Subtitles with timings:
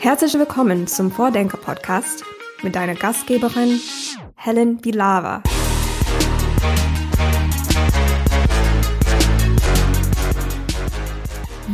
[0.00, 2.22] Herzlich willkommen zum Vordenker-Podcast
[2.62, 3.80] mit deiner Gastgeberin
[4.36, 5.42] Helen Bilava.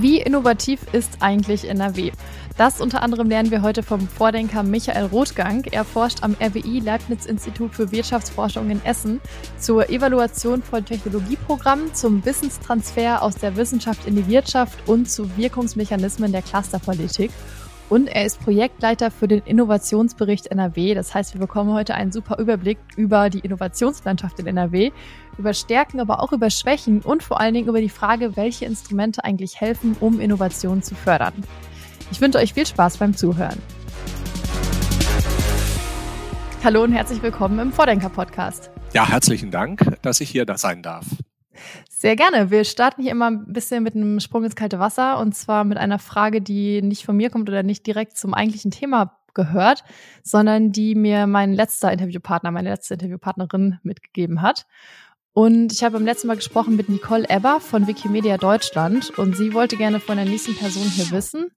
[0.01, 2.13] Wie innovativ ist eigentlich NRW?
[2.57, 5.65] Das unter anderem lernen wir heute vom Vordenker Michael Rothgang.
[5.71, 9.21] Er forscht am RWI Leibniz Institut für Wirtschaftsforschung in Essen
[9.59, 16.33] zur Evaluation von Technologieprogrammen, zum Wissenstransfer aus der Wissenschaft in die Wirtschaft und zu Wirkungsmechanismen
[16.33, 17.31] der Clusterpolitik.
[17.95, 20.95] Und er ist Projektleiter für den Innovationsbericht NRW.
[20.95, 24.91] Das heißt, wir bekommen heute einen super Überblick über die Innovationslandschaft in NRW,
[25.39, 29.23] über Stärken, aber auch über Schwächen und vor allen Dingen über die Frage, welche Instrumente
[29.23, 31.35] eigentlich helfen, um Innovationen zu fördern.
[32.11, 33.63] Ich wünsche euch viel Spaß beim Zuhören.
[36.65, 38.73] Hallo und herzlich willkommen im Vordenker-Podcast.
[38.93, 41.07] Ja, herzlichen Dank, dass ich hier da sein darf.
[41.89, 42.51] Sehr gerne.
[42.51, 45.79] Wir starten hier immer ein bisschen mit einem Sprung ins kalte Wasser und zwar mit
[45.79, 49.85] einer Frage, die nicht von mir kommt oder nicht direkt zum eigentlichen Thema gehört,
[50.23, 54.67] sondern die mir mein letzter Interviewpartner, meine letzte Interviewpartnerin mitgegeben hat.
[55.33, 59.53] Und ich habe beim letzten Mal gesprochen mit Nicole Ebber von Wikimedia Deutschland und sie
[59.53, 61.51] wollte gerne von der nächsten Person hier wissen,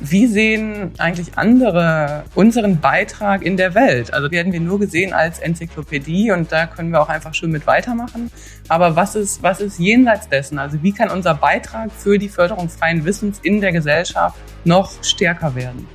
[0.00, 4.14] wie sehen eigentlich andere unseren Beitrag in der Welt?
[4.14, 7.66] Also werden wir nur gesehen als Enzyklopädie und da können wir auch einfach schön mit
[7.66, 8.30] weitermachen.
[8.68, 10.58] Aber was ist, was ist jenseits dessen?
[10.58, 15.54] Also wie kann unser Beitrag für die Förderung freien Wissens in der Gesellschaft noch stärker
[15.56, 15.88] werden?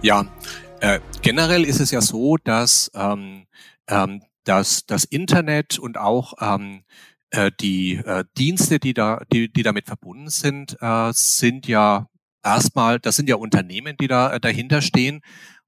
[0.00, 0.26] Ja,
[0.80, 3.46] äh, generell ist es ja so, dass ähm,
[3.88, 6.84] ähm, dass das Internet und auch ähm,
[7.30, 12.08] äh, die äh, Dienste, die da, die, die damit verbunden sind, äh, sind ja
[12.42, 15.22] erstmal, das sind ja Unternehmen, die da äh, dahinter stehen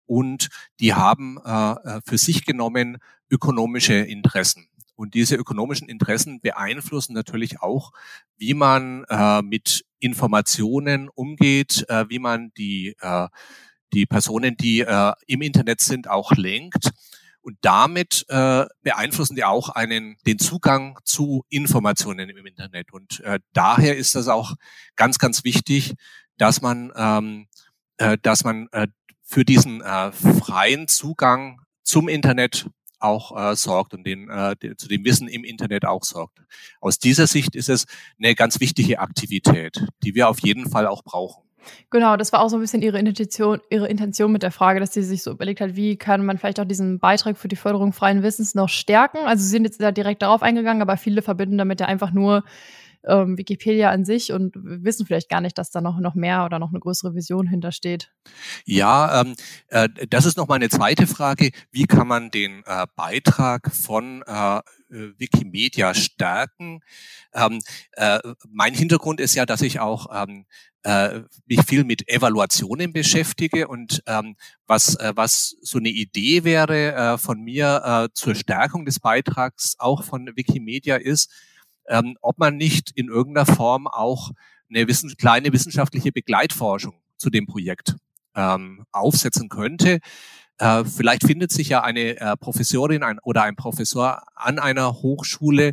[0.06, 0.48] und
[0.80, 2.98] die haben äh, äh, für sich genommen
[3.30, 4.68] ökonomische Interessen.
[4.94, 7.92] Und diese ökonomischen Interessen beeinflussen natürlich auch,
[8.38, 13.28] wie man äh, mit Informationen umgeht, äh, wie man die, äh,
[13.92, 16.92] die Personen, die äh, im Internet sind, auch lenkt.
[17.46, 22.92] Und damit äh, beeinflussen die auch einen, den Zugang zu Informationen im Internet.
[22.92, 24.54] Und äh, daher ist das auch
[24.96, 25.94] ganz, ganz wichtig,
[26.38, 27.46] dass man, ähm,
[27.98, 28.88] äh, dass man äh,
[29.22, 32.66] für diesen äh, freien Zugang zum Internet
[32.98, 36.42] auch äh, sorgt und den, äh, zu dem Wissen im Internet auch sorgt.
[36.80, 37.86] Aus dieser Sicht ist es
[38.18, 41.45] eine ganz wichtige Aktivität, die wir auf jeden Fall auch brauchen.
[41.90, 44.92] Genau, das war auch so ein bisschen ihre Intention, ihre Intention mit der Frage, dass
[44.92, 47.92] sie sich so überlegt hat, wie kann man vielleicht auch diesen Beitrag für die Förderung
[47.92, 49.18] freien Wissens noch stärken.
[49.26, 52.44] Also sie sind jetzt da direkt darauf eingegangen, aber viele verbinden damit ja einfach nur
[53.06, 56.58] ähm, Wikipedia an sich und wissen vielleicht gar nicht, dass da noch, noch mehr oder
[56.58, 58.12] noch eine größere Vision hintersteht.
[58.64, 59.34] Ja, ähm,
[59.68, 61.50] äh, das ist noch mal eine zweite Frage.
[61.70, 66.80] Wie kann man den äh, Beitrag von äh, Wikimedia stärken?
[67.32, 67.60] Ähm,
[67.92, 68.18] äh,
[68.48, 70.46] mein Hintergrund ist ja, dass ich auch ähm,
[70.82, 74.36] äh, mich viel mit Evaluationen beschäftige und ähm,
[74.66, 79.74] was, äh, was so eine Idee wäre äh, von mir äh, zur Stärkung des Beitrags
[79.78, 81.32] auch von Wikimedia ist,
[81.88, 84.30] ähm, ob man nicht in irgendeiner Form auch
[84.68, 87.96] eine wissen, kleine wissenschaftliche Begleitforschung zu dem Projekt
[88.34, 90.00] ähm, aufsetzen könnte.
[90.58, 95.72] Äh, vielleicht findet sich ja eine äh, Professorin ein, oder ein Professor an einer Hochschule,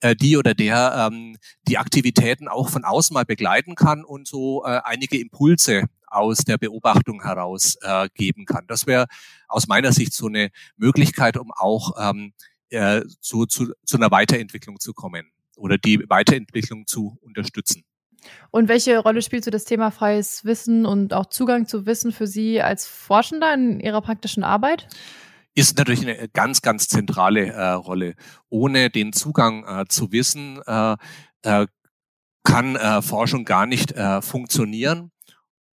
[0.00, 1.36] äh, die oder der ähm,
[1.68, 6.58] die Aktivitäten auch von außen mal begleiten kann und so äh, einige Impulse aus der
[6.58, 8.66] Beobachtung heraus äh, geben kann.
[8.66, 9.06] Das wäre
[9.48, 12.32] aus meiner Sicht so eine Möglichkeit, um auch ähm,
[12.70, 17.84] äh, zu, zu, zu einer Weiterentwicklung zu kommen oder die Weiterentwicklung zu unterstützen.
[18.50, 22.26] Und welche Rolle spielt so das Thema freies Wissen und auch Zugang zu Wissen für
[22.26, 24.88] Sie als Forschender in Ihrer praktischen Arbeit?
[25.54, 28.14] ist natürlich eine ganz, ganz zentrale äh, Rolle.
[28.48, 30.96] Ohne den Zugang äh, zu Wissen äh,
[31.42, 31.66] äh,
[32.42, 35.12] kann äh, Forschung gar nicht äh, funktionieren.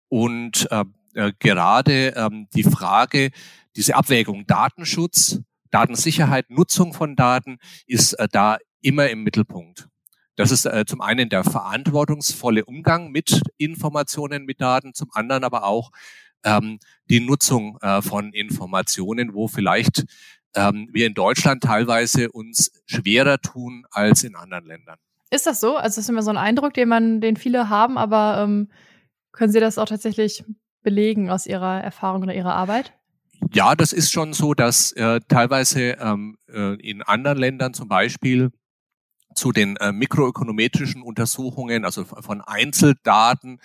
[0.08, 3.30] Und äh, äh, gerade ähm, die Frage,
[3.74, 9.88] diese Abwägung Datenschutz, Datensicherheit, Nutzung von Daten ist äh, da immer im Mittelpunkt.
[10.36, 15.64] Das ist äh, zum einen der verantwortungsvolle Umgang mit Informationen, mit Daten, zum anderen aber
[15.64, 15.90] auch
[16.44, 16.78] ähm,
[17.10, 20.04] die Nutzung äh, von Informationen, wo vielleicht
[20.54, 24.96] ähm, wir in Deutschland teilweise uns schwerer tun als in anderen Ländern.
[25.30, 25.76] Ist das so?
[25.76, 28.70] Also das ist immer so ein Eindruck, den man, den viele haben, aber ähm,
[29.32, 30.44] können Sie das auch tatsächlich
[30.82, 32.92] belegen aus Ihrer Erfahrung oder Ihrer Arbeit?
[33.52, 38.50] Ja, das ist schon so, dass äh, teilweise ähm, äh, in anderen Ländern zum Beispiel
[39.34, 43.60] zu den äh, mikroökonometrischen Untersuchungen, also von Einzeldaten,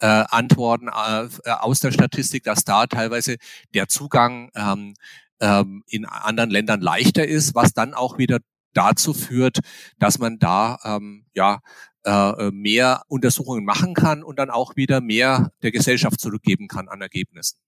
[0.00, 3.36] äh, Antworten äh, aus der Statistik, dass da teilweise
[3.74, 4.94] der Zugang ähm,
[5.40, 8.38] ähm, in anderen Ländern leichter ist, was dann auch wieder
[8.72, 9.60] dazu führt,
[9.98, 11.60] dass man da ähm, ja
[12.04, 17.00] äh, mehr Untersuchungen machen kann und dann auch wieder mehr der Gesellschaft zurückgeben kann an
[17.00, 17.58] Ergebnissen.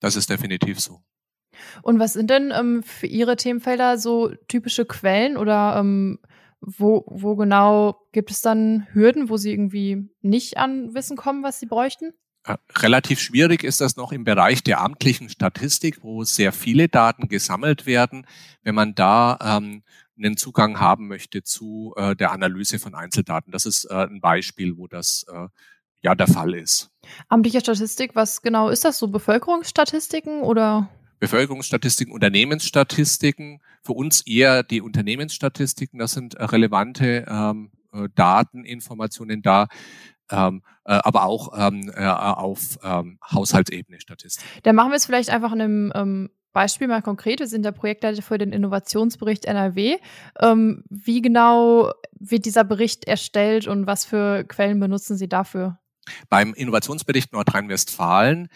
[0.00, 1.02] Das ist definitiv so.
[1.82, 6.18] Und was sind denn ähm, für Ihre Themenfelder so typische Quellen oder ähm,
[6.62, 11.58] wo, wo genau gibt es dann Hürden, wo Sie irgendwie nicht an Wissen kommen, was
[11.60, 12.12] Sie bräuchten?
[12.44, 17.28] Äh, relativ schwierig ist das noch im Bereich der amtlichen Statistik, wo sehr viele Daten
[17.28, 18.26] gesammelt werden.
[18.62, 19.82] Wenn man da ähm,
[20.16, 24.76] einen Zugang haben möchte zu äh, der Analyse von Einzeldaten, das ist äh, ein Beispiel,
[24.76, 25.48] wo das äh,
[26.02, 26.90] ja der Fall ist.
[27.28, 28.98] Amtliche Statistik, was genau ist das?
[28.98, 30.88] So Bevölkerungsstatistiken oder?
[31.22, 33.60] Bevölkerungsstatistiken, Unternehmensstatistiken.
[33.84, 36.00] Für uns eher die Unternehmensstatistiken.
[36.00, 39.68] Das sind äh, relevante ähm, äh, Daten, Informationen da.
[40.32, 44.44] Ähm, äh, aber auch ähm, äh, auf ähm, Haushaltsebene Statistik.
[44.64, 47.38] Dann machen wir es vielleicht einfach in einem ähm, Beispiel mal konkret.
[47.38, 49.98] Wir sind der Projektleiter für den Innovationsbericht NRW.
[50.40, 55.78] Ähm, wie genau wird dieser Bericht erstellt und was für Quellen benutzen Sie dafür?
[56.28, 58.48] Beim Innovationsbericht Nordrhein-Westfalen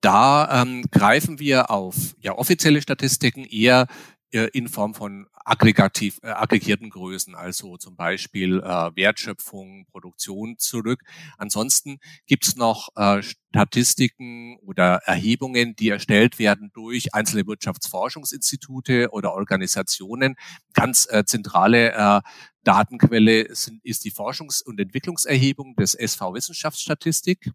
[0.00, 3.86] da ähm, greifen wir auf ja, offizielle Statistiken eher
[4.32, 11.02] äh, in Form von aggregativ, äh, aggregierten Größen, also zum Beispiel äh, Wertschöpfung, Produktion zurück.
[11.36, 20.36] Ansonsten gibt's noch äh, Statistiken oder Erhebungen, die erstellt werden durch einzelne Wirtschaftsforschungsinstitute oder Organisationen.
[20.74, 22.20] Ganz äh, zentrale äh,
[22.64, 27.52] Datenquelle sind, ist die Forschungs- und Entwicklungserhebung des SV Wissenschaftsstatistik,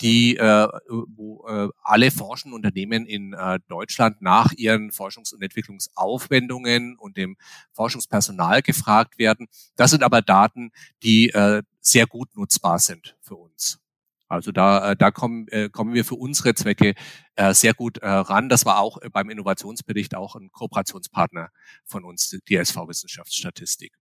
[0.00, 6.96] die äh, wo äh, alle forschenden Unternehmen in äh, Deutschland nach ihren Forschungs- und Entwicklungsaufwendungen
[6.96, 7.36] und dem
[7.72, 9.48] Forschungspersonal gefragt werden.
[9.76, 10.70] Das sind aber Daten,
[11.02, 13.80] die äh, sehr gut nutzbar sind für uns.
[14.28, 16.94] Also da, äh, da kommen, äh, kommen wir für unsere Zwecke
[17.36, 18.48] äh, sehr gut ran.
[18.48, 21.50] Das war auch beim Innovationsbericht auch ein Kooperationspartner
[21.84, 23.92] von uns, die SV Wissenschaftsstatistik.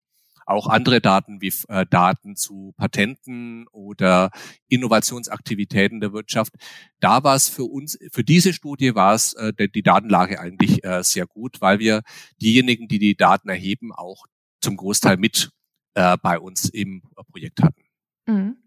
[0.45, 4.29] Auch andere Daten wie äh, Daten zu Patenten oder
[4.67, 6.53] Innovationsaktivitäten der Wirtschaft.
[6.99, 11.03] Da war es für uns, für diese Studie war es äh, die Datenlage eigentlich äh,
[11.03, 12.01] sehr gut, weil wir
[12.41, 14.25] diejenigen, die die Daten erheben, auch
[14.61, 15.49] zum Großteil mit
[15.95, 17.01] äh, bei uns im
[17.31, 17.83] Projekt hatten.
[18.27, 18.57] Mhm.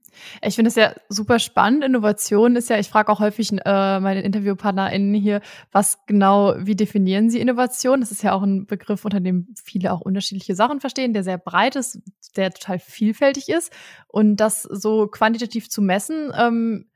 [0.42, 1.84] Ich finde es ja super spannend.
[1.84, 5.40] Innovation ist ja, ich frage auch häufig äh, meine InterviewpartnerInnen hier,
[5.72, 8.00] was genau, wie definieren sie Innovation?
[8.00, 11.38] Das ist ja auch ein Begriff, unter dem viele auch unterschiedliche Sachen verstehen, der sehr
[11.38, 12.00] breit ist,
[12.36, 13.72] der total vielfältig ist.
[14.06, 16.86] Und das so quantitativ zu messen, ähm,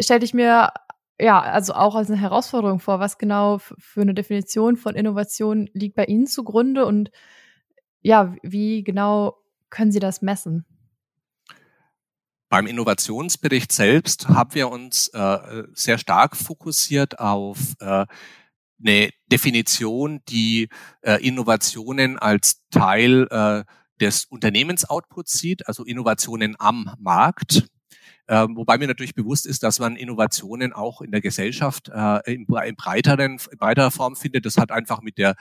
[0.00, 0.72] stelle ich mir
[1.20, 2.98] ja, also auch als eine Herausforderung vor.
[2.98, 7.10] Was genau für eine Definition von Innovation liegt bei Ihnen zugrunde und
[8.00, 9.36] ja, wie genau
[9.70, 10.66] können Sie das messen?
[12.52, 18.04] Beim Innovationsbericht selbst haben wir uns äh, sehr stark fokussiert auf äh,
[18.78, 20.68] eine Definition, die
[21.00, 23.64] äh, Innovationen als Teil äh,
[24.02, 27.70] des Unternehmensoutputs sieht, also Innovationen am Markt.
[28.26, 32.44] Äh, wobei mir natürlich bewusst ist, dass man Innovationen auch in der Gesellschaft äh, in,
[32.66, 34.44] in, breiteren, in breiterer Form findet.
[34.44, 35.36] Das hat einfach mit der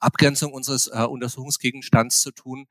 [0.00, 2.66] Abgrenzung unseres äh, Untersuchungsgegenstands zu tun.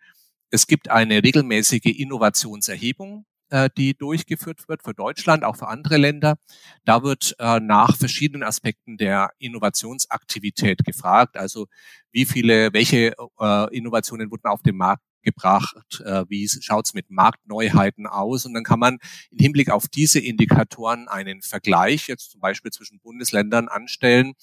[0.49, 6.37] Es gibt eine regelmäßige Innovationserhebung, äh, die durchgeführt wird für Deutschland, auch für andere Länder.
[6.85, 11.37] Da wird äh, nach verschiedenen Aspekten der Innovationsaktivität gefragt.
[11.37, 11.67] Also
[12.11, 18.07] wie viele, welche äh, Innovationen wurden auf den Markt gebracht, äh, wie schaut's mit Marktneuheiten
[18.07, 18.45] aus.
[18.45, 18.97] Und dann kann man
[19.31, 24.33] im Hinblick auf diese Indikatoren einen Vergleich jetzt zum Beispiel zwischen Bundesländern anstellen.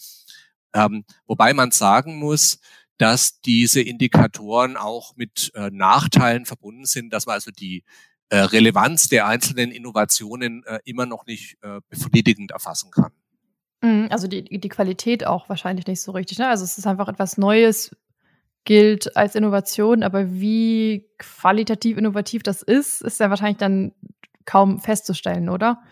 [0.75, 2.61] Ähm, wobei man sagen muss,
[2.99, 7.85] dass diese Indikatoren auch mit äh, Nachteilen verbunden sind, dass man also die
[8.29, 13.13] äh, Relevanz der einzelnen Innovationen äh, immer noch nicht äh, befriedigend erfassen kann.
[13.83, 16.39] Mhm, also die, die Qualität auch wahrscheinlich nicht so richtig.
[16.39, 16.49] Ne?
[16.49, 17.95] Also es ist einfach etwas Neues,
[18.65, 23.93] gilt als Innovation, aber wie qualitativ innovativ das ist, ist ja wahrscheinlich dann
[24.45, 25.83] kaum festzustellen, oder?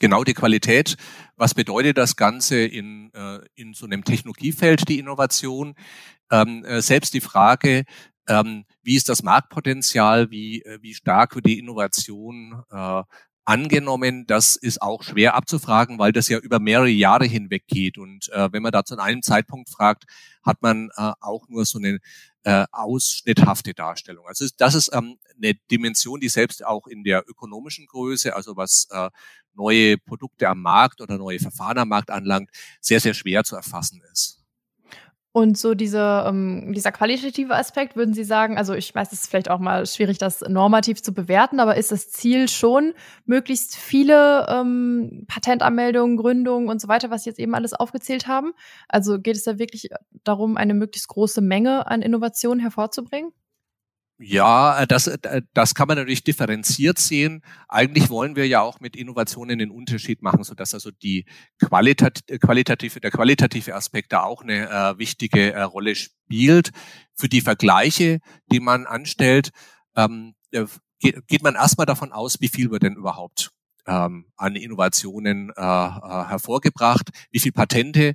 [0.00, 0.96] Genau die Qualität.
[1.36, 5.74] Was bedeutet das Ganze in, äh, in so einem Technologiefeld, die Innovation?
[6.30, 7.84] Ähm, äh, selbst die Frage,
[8.28, 13.02] ähm, wie ist das Marktpotenzial, wie, äh, wie stark wird die Innovation äh,
[13.48, 14.26] angenommen.
[14.26, 17.96] Das ist auch schwer abzufragen, weil das ja über mehrere Jahre hinweg geht.
[17.96, 20.04] Und äh, wenn man da zu einem Zeitpunkt fragt,
[20.42, 21.98] hat man äh, auch nur so eine
[22.44, 24.26] äh, ausschnitthafte Darstellung.
[24.26, 28.86] Also das ist ähm, eine Dimension, die selbst auch in der ökonomischen Größe, also was
[28.90, 29.08] äh,
[29.54, 32.50] neue Produkte am Markt oder neue Verfahren am Markt anlangt,
[32.82, 34.37] sehr, sehr schwer zu erfassen ist.
[35.32, 39.30] Und so diese, ähm, dieser qualitative Aspekt, würden Sie sagen, also ich weiß, es ist
[39.30, 42.94] vielleicht auch mal schwierig, das normativ zu bewerten, aber ist das Ziel schon,
[43.26, 48.52] möglichst viele ähm, Patentanmeldungen, Gründungen und so weiter, was Sie jetzt eben alles aufgezählt haben?
[48.88, 49.90] Also geht es da wirklich
[50.24, 53.32] darum, eine möglichst große Menge an Innovationen hervorzubringen?
[54.20, 57.42] Ja, äh, das, äh, das kann man natürlich differenziert sehen.
[57.68, 61.24] Eigentlich wollen wir ja auch mit Innovationen den Unterschied machen, so dass also die
[61.60, 66.70] Qualitat, qualitative, der qualitative Aspekt da auch eine äh, wichtige äh, Rolle spielt.
[67.14, 68.18] Für die Vergleiche,
[68.50, 69.50] die man anstellt,
[69.96, 70.64] ähm, äh,
[70.98, 73.52] geht, geht man erstmal davon aus, wie viel wird denn überhaupt
[73.86, 78.14] ähm, an Innovationen äh, hervorgebracht, wie viel Patente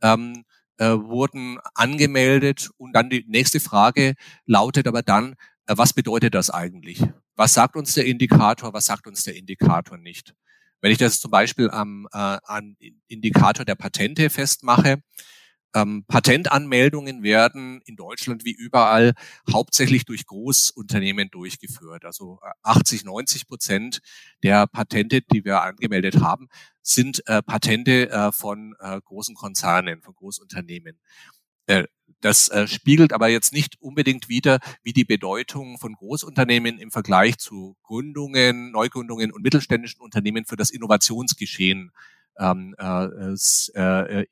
[0.00, 0.44] ähm,
[0.78, 2.70] äh, wurden angemeldet.
[2.76, 4.14] Und dann die nächste Frage
[4.46, 5.34] lautet aber dann,
[5.66, 7.02] äh, was bedeutet das eigentlich?
[7.36, 10.34] Was sagt uns der Indikator, was sagt uns der Indikator nicht?
[10.80, 12.76] Wenn ich das zum Beispiel am äh, an
[13.06, 15.02] Indikator der Patente festmache,
[15.74, 19.14] ähm, Patentanmeldungen werden in Deutschland wie überall
[19.50, 22.04] hauptsächlich durch Großunternehmen durchgeführt.
[22.04, 24.00] Also 80, äh, 90 Prozent
[24.42, 26.48] der Patente, die wir angemeldet haben,
[26.82, 30.98] sind äh, Patente äh, von äh, großen Konzernen, von Großunternehmen.
[31.66, 31.84] Äh,
[32.20, 37.38] das äh, spiegelt aber jetzt nicht unbedingt wider, wie die Bedeutung von Großunternehmen im Vergleich
[37.38, 41.90] zu Gründungen, Neugründungen und mittelständischen Unternehmen für das Innovationsgeschehen
[42.38, 43.34] ähm, äh,
[43.74, 44.26] äh,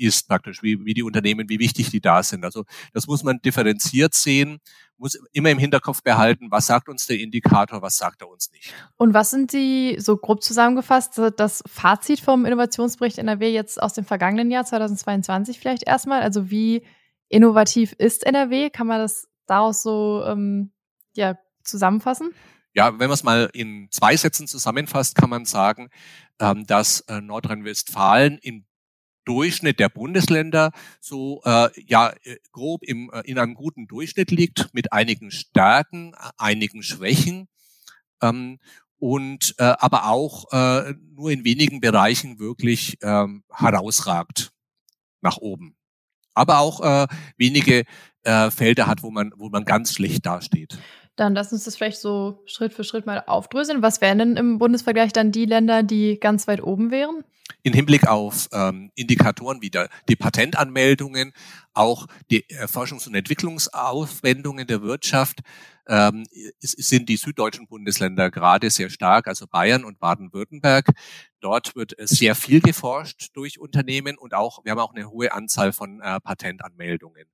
[0.00, 2.44] ist praktisch, wie, wie die Unternehmen, wie wichtig die da sind.
[2.44, 4.60] Also das muss man differenziert sehen,
[4.96, 8.74] muss immer im Hinterkopf behalten, was sagt uns der Indikator, was sagt er uns nicht.
[8.96, 14.04] Und was sind die, so grob zusammengefasst, das Fazit vom Innovationsbericht NRW jetzt aus dem
[14.04, 16.22] vergangenen Jahr 2022 vielleicht erstmal?
[16.22, 16.82] Also wie
[17.28, 18.70] innovativ ist NRW?
[18.70, 20.70] Kann man das daraus so ähm,
[21.14, 22.34] ja, zusammenfassen?
[22.72, 25.88] Ja, wenn man es mal in zwei Sätzen zusammenfasst, kann man sagen,
[26.38, 28.64] ähm, dass äh, Nordrhein-Westfalen in
[29.30, 34.74] Durchschnitt der Bundesländer so äh, ja äh, grob im, äh, in einem guten Durchschnitt liegt
[34.74, 37.46] mit einigen Stärken, einigen Schwächen
[38.20, 38.58] ähm,
[38.98, 44.50] und äh, aber auch äh, nur in wenigen Bereichen wirklich ähm, herausragt
[45.20, 45.76] nach oben.
[46.34, 47.06] Aber auch äh,
[47.36, 47.84] wenige
[48.24, 50.76] äh, Felder hat, wo man wo man ganz schlecht dasteht.
[51.16, 53.82] Dann lass uns das vielleicht so Schritt für Schritt mal aufdröseln.
[53.82, 57.24] Was wären denn im Bundesvergleich dann die Länder, die ganz weit oben wären?
[57.62, 61.32] In Hinblick auf ähm, Indikatoren wie der, die Patentanmeldungen,
[61.74, 65.40] auch die äh, Forschungs- und Entwicklungsaufwendungen der Wirtschaft,
[65.86, 66.24] ähm,
[66.60, 70.86] sind die süddeutschen Bundesländer gerade sehr stark, also Bayern und Baden-Württemberg.
[71.40, 75.72] Dort wird sehr viel geforscht durch Unternehmen und auch, wir haben auch eine hohe Anzahl
[75.72, 77.24] von äh, Patentanmeldungen.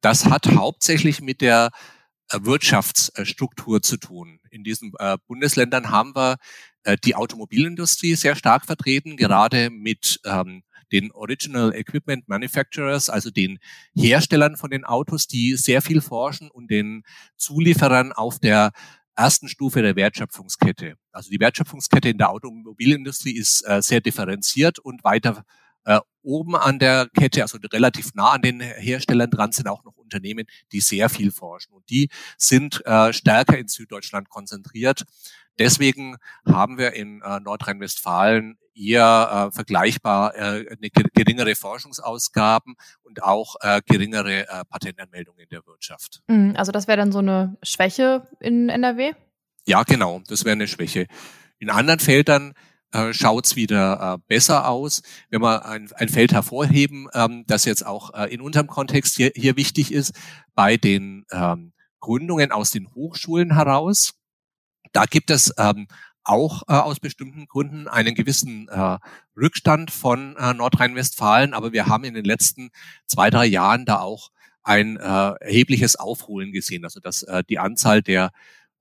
[0.00, 1.97] Das hat hauptsächlich mit der äh,
[2.32, 4.40] Wirtschaftsstruktur zu tun.
[4.50, 6.36] In diesen äh, Bundesländern haben wir
[6.84, 13.58] äh, die Automobilindustrie sehr stark vertreten, gerade mit ähm, den Original Equipment Manufacturers, also den
[13.94, 17.02] Herstellern von den Autos, die sehr viel forschen und den
[17.36, 18.72] Zulieferern auf der
[19.14, 20.94] ersten Stufe der Wertschöpfungskette.
[21.12, 25.44] Also die Wertschöpfungskette in der Automobilindustrie ist äh, sehr differenziert und weiter
[25.84, 29.96] äh, oben an der Kette, also relativ nah an den Herstellern dran, sind auch noch
[29.96, 31.72] Unternehmen, die sehr viel forschen.
[31.72, 35.04] Und die sind äh, stärker in Süddeutschland konzentriert.
[35.58, 36.16] Deswegen
[36.46, 43.80] haben wir in äh, Nordrhein-Westfalen eher äh, vergleichbar äh, eine geringere Forschungsausgaben und auch äh,
[43.84, 46.22] geringere äh, Patentanmeldungen in der Wirtschaft.
[46.28, 49.14] Mhm, also das wäre dann so eine Schwäche in NRW?
[49.66, 51.06] Ja, genau, das wäre eine Schwäche.
[51.58, 52.54] In anderen Feldern
[52.92, 55.02] äh, schaut's wieder äh, besser aus.
[55.30, 59.32] Wenn wir ein, ein Feld hervorheben, ähm, das jetzt auch äh, in unserem Kontext hier,
[59.34, 60.12] hier wichtig ist,
[60.54, 64.14] bei den ähm, Gründungen aus den Hochschulen heraus,
[64.92, 65.88] da gibt es ähm,
[66.24, 68.98] auch äh, aus bestimmten Gründen einen gewissen äh,
[69.36, 72.70] Rückstand von äh, Nordrhein-Westfalen, aber wir haben in den letzten
[73.06, 74.30] zwei, drei Jahren da auch
[74.62, 78.30] ein äh, erhebliches Aufholen gesehen, also dass äh, die Anzahl der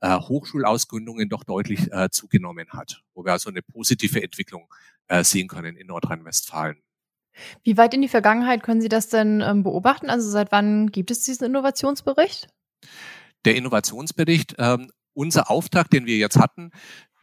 [0.01, 4.68] äh, Hochschulausgründungen doch deutlich äh, zugenommen hat, wo wir also eine positive Entwicklung
[5.08, 6.82] äh, sehen können in Nordrhein-Westfalen.
[7.63, 10.10] Wie weit in die Vergangenheit können Sie das denn ähm, beobachten?
[10.10, 12.48] Also seit wann gibt es diesen Innovationsbericht?
[13.46, 16.72] Der Innovationsbericht, ähm, unser Auftrag, den wir jetzt hatten,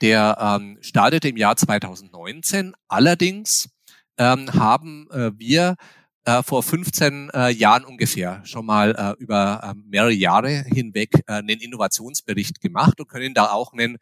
[0.00, 2.74] der ähm, startete im Jahr 2019.
[2.88, 3.70] Allerdings
[4.18, 5.76] ähm, haben äh, wir
[6.24, 11.34] äh, vor 15 äh, Jahren ungefähr schon mal äh, über äh, mehrere Jahre hinweg äh,
[11.34, 13.98] einen Innovationsbericht gemacht und können da auch einen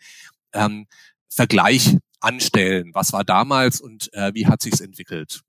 [0.52, 0.86] ähm,
[1.28, 2.90] Vergleich anstellen.
[2.94, 5.40] Was war damals und äh, wie hat sich's entwickelt?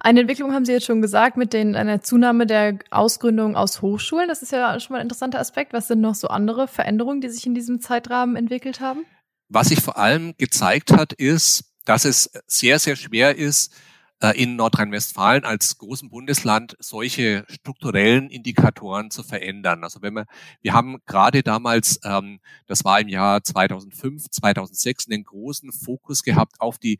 [0.00, 4.28] Eine Entwicklung haben Sie jetzt schon gesagt mit den, einer Zunahme der Ausgründung aus Hochschulen.
[4.28, 5.72] Das ist ja schon mal ein interessanter Aspekt.
[5.72, 9.04] Was sind noch so andere Veränderungen, die sich in diesem Zeitrahmen entwickelt haben?
[9.48, 13.72] Was sich vor allem gezeigt hat, ist, dass es sehr, sehr schwer ist,
[14.34, 19.84] in Nordrhein-Westfalen als großem Bundesland solche strukturellen Indikatoren zu verändern.
[19.84, 20.26] Also wenn wir,
[20.60, 26.60] wir haben gerade damals, ähm, das war im Jahr 2005, 2006, einen großen Fokus gehabt
[26.60, 26.98] auf die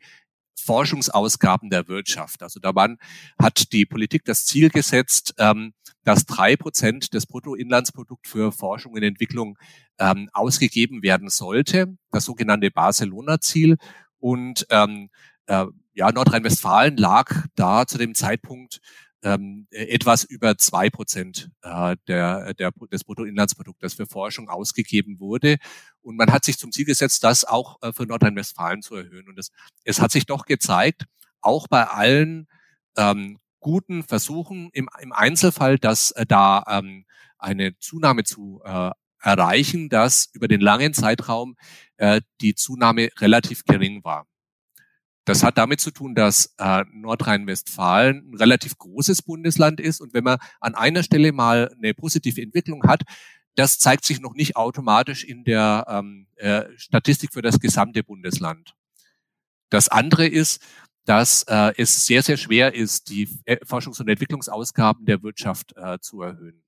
[0.59, 2.43] Forschungsausgaben der Wirtschaft.
[2.43, 2.97] Also da waren,
[3.41, 5.73] hat die Politik das Ziel gesetzt, ähm,
[6.03, 9.57] dass drei Prozent des Bruttoinlandsprodukts für Forschung und Entwicklung
[9.99, 13.77] ähm, ausgegeben werden sollte, das sogenannte Barcelona-Ziel.
[14.19, 14.65] Und
[15.49, 15.65] äh,
[15.99, 18.79] ja, Nordrhein-Westfalen lag da zu dem Zeitpunkt
[19.21, 25.57] ähm, etwas über zwei Prozent äh, der, der, des Bruttoinlandsprodukts für Forschung ausgegeben wurde.
[26.01, 29.27] Und man hat sich zum Ziel gesetzt, das auch äh, für Nordrhein-Westfalen zu erhöhen.
[29.27, 29.51] Und es,
[29.83, 31.03] es hat sich doch gezeigt,
[31.41, 32.47] auch bei allen
[32.95, 37.03] ähm, guten Versuchen im, im Einzelfall, dass äh, da ähm,
[37.37, 38.91] eine Zunahme zu äh,
[39.21, 41.57] erreichen, dass über den langen Zeitraum
[41.97, 44.27] äh, die Zunahme relativ gering war.
[45.29, 50.23] Das hat damit zu tun, dass äh, Nordrhein-Westfalen ein relativ großes Bundesland ist und wenn
[50.23, 53.03] man an einer Stelle mal eine positive Entwicklung hat,
[53.53, 58.73] das zeigt sich noch nicht automatisch in der ähm, äh, Statistik für das gesamte Bundesland.
[59.69, 60.63] Das andere ist,
[61.05, 65.99] dass äh, es sehr, sehr schwer ist, die äh, Forschungs- und Entwicklungsausgaben der Wirtschaft äh,
[65.99, 66.63] zu erhöhen.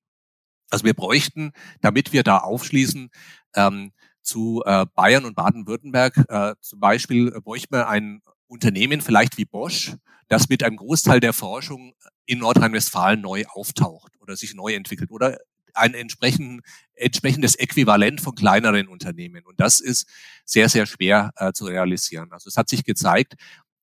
[0.69, 3.09] Also wir bräuchten, damit wir da aufschließen,
[3.55, 3.91] ähm,
[4.21, 9.93] zu äh, Bayern und Baden-Württemberg äh, zum Beispiel bräuchten wir ein Unternehmen vielleicht wie Bosch,
[10.27, 11.93] das mit einem Großteil der Forschung
[12.25, 15.37] in Nordrhein-Westfalen neu auftaucht oder sich neu entwickelt oder
[15.73, 16.61] ein entsprechend,
[16.93, 19.45] entsprechendes Äquivalent von kleineren Unternehmen.
[19.45, 20.07] Und das ist
[20.45, 22.31] sehr, sehr schwer äh, zu realisieren.
[22.31, 23.35] Also es hat sich gezeigt,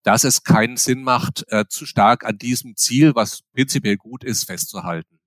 [0.02, 4.44] dass es keinen Sinn macht, äh, zu stark an diesem Ziel, was prinzipiell gut ist,
[4.44, 5.17] festzuhalten.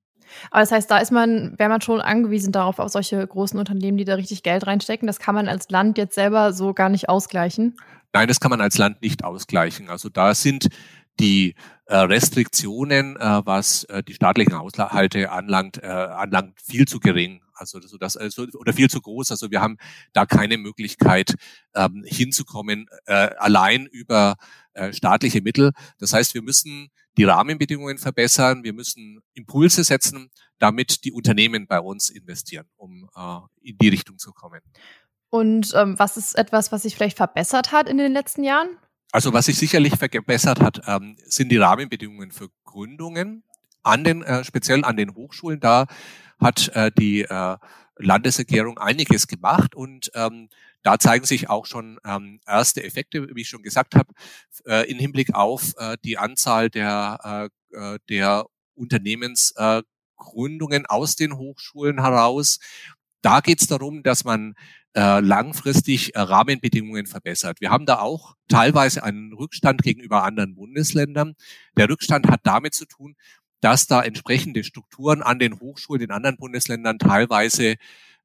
[0.49, 3.97] Aber das heißt, da ist man, wäre man schon angewiesen darauf, auf solche großen Unternehmen,
[3.97, 5.07] die da richtig Geld reinstecken.
[5.07, 7.77] Das kann man als Land jetzt selber so gar nicht ausgleichen.
[8.13, 9.89] Nein, das kann man als Land nicht ausgleichen.
[9.89, 10.67] Also da sind
[11.19, 17.41] die äh, Restriktionen, äh, was äh, die staatlichen Haushalte anlangt, anlangt, viel zu gering.
[17.53, 19.29] Also so das oder viel zu groß.
[19.31, 19.77] Also wir haben
[20.13, 21.35] da keine Möglichkeit
[21.75, 24.35] ähm, hinzukommen allein über
[24.91, 25.71] staatliche Mittel.
[25.99, 31.79] Das heißt, wir müssen die Rahmenbedingungen verbessern, wir müssen Impulse setzen, damit die Unternehmen bei
[31.79, 34.61] uns investieren, um äh, in die Richtung zu kommen.
[35.29, 38.77] Und ähm, was ist etwas, was sich vielleicht verbessert hat in den letzten Jahren?
[39.11, 43.43] Also was sich sicherlich verbessert hat, ähm, sind die Rahmenbedingungen für Gründungen
[43.83, 45.59] an den äh, speziell an den Hochschulen.
[45.59, 45.87] Da
[46.39, 47.57] hat äh, die äh,
[47.97, 50.49] Landesregierung einiges gemacht und ähm,
[50.83, 54.13] da zeigen sich auch schon ähm, erste Effekte, wie ich schon gesagt habe,
[54.65, 61.37] äh, in Hinblick auf äh, die Anzahl der, äh, äh der Unternehmensgründungen äh, aus den
[61.37, 62.59] Hochschulen heraus.
[63.21, 64.55] Da geht es darum, dass man
[64.95, 67.61] äh, langfristig äh, Rahmenbedingungen verbessert.
[67.61, 71.35] Wir haben da auch teilweise einen Rückstand gegenüber anderen Bundesländern.
[71.77, 73.15] Der Rückstand hat damit zu tun,
[73.61, 77.75] dass da entsprechende Strukturen an den Hochschulen in anderen Bundesländern teilweise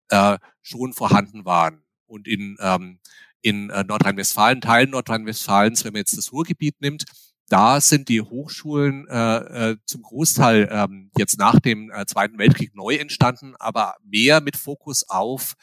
[0.09, 1.83] äh, schon vorhanden waren.
[2.07, 2.99] Und in, ähm,
[3.43, 7.05] in äh, Nordrhein-Westfalen, Teilen Nordrhein-Westfalens, wenn man jetzt das Ruhrgebiet nimmt,
[7.49, 12.75] da sind die Hochschulen äh, äh, zum Großteil ähm, jetzt nach dem äh, Zweiten Weltkrieg
[12.75, 15.55] neu entstanden, aber mehr mit Fokus auf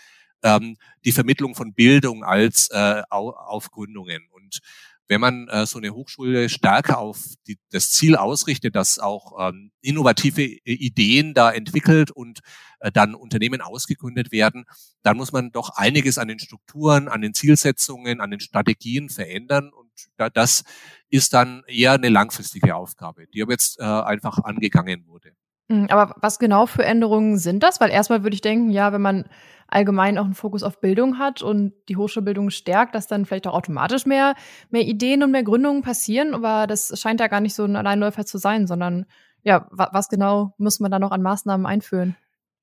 [0.43, 4.27] ähm, die Vermittlung von Bildung als äh, auf Gründungen.
[4.32, 4.60] Und
[5.08, 9.72] wenn man äh, so eine Hochschule stärker auf die, das Ziel ausrichtet, dass auch ähm,
[9.82, 12.39] innovative Ideen da entwickelt und
[12.80, 14.66] äh, dann Unternehmen ausgegründet werden,
[15.04, 19.72] dann muss man doch einiges an den Strukturen, an den Zielsetzungen, an den Strategien verändern.
[19.74, 20.63] Und da, das
[21.10, 25.36] ist dann eher eine langfristige Aufgabe, die aber jetzt äh, einfach angegangen wurde.
[25.74, 27.82] Hm, aber was genau für Änderungen sind das?
[27.82, 29.26] Weil erstmal würde ich denken, ja, wenn man
[29.68, 33.56] allgemein auch einen Fokus auf Bildung hat und die Hochschulbildung stärkt, dass dann vielleicht auch
[33.56, 34.36] automatisch mehr,
[34.70, 36.36] mehr Ideen und mehr Gründungen passieren.
[36.36, 39.08] Aber das scheint ja gar nicht so ein Alleinläufer zu sein, sondern
[39.42, 42.16] ja, was genau muss man da noch an Maßnahmen einführen?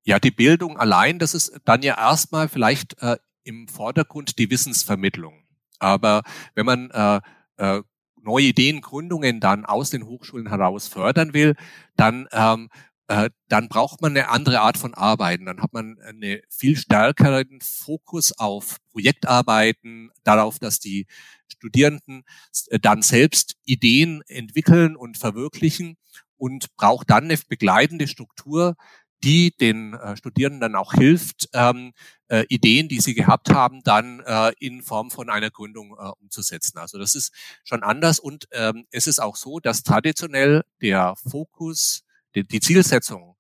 [0.05, 5.43] Ja, die Bildung allein, das ist dann ja erstmal vielleicht äh, im Vordergrund die Wissensvermittlung.
[5.81, 6.23] Aber
[6.55, 7.21] wenn man äh,
[7.57, 7.83] äh,
[8.23, 11.57] neue Ideen, Gründungen dann aus den Hochschulen heraus fördern will,
[11.97, 12.69] dann ähm,
[13.11, 15.47] äh, dann braucht man eine andere Art von Arbeiten.
[15.47, 21.09] Dann hat man einen viel stärkeren Fokus auf Projektarbeiten, darauf, dass die
[21.49, 22.23] Studierenden
[22.69, 25.97] äh, dann selbst Ideen entwickeln und verwirklichen
[26.37, 28.77] und braucht dann eine begleitende Struktur,
[29.25, 31.93] die den äh, Studierenden dann auch hilft, ähm,
[32.29, 34.23] äh, Ideen, die sie gehabt haben, dann
[34.61, 36.79] in Form von einer Gründung umzusetzen.
[36.79, 37.33] Also das ist
[37.65, 43.37] schon anders und ähm, es ist auch so, dass traditionell der Fokus die, die Zielsetzung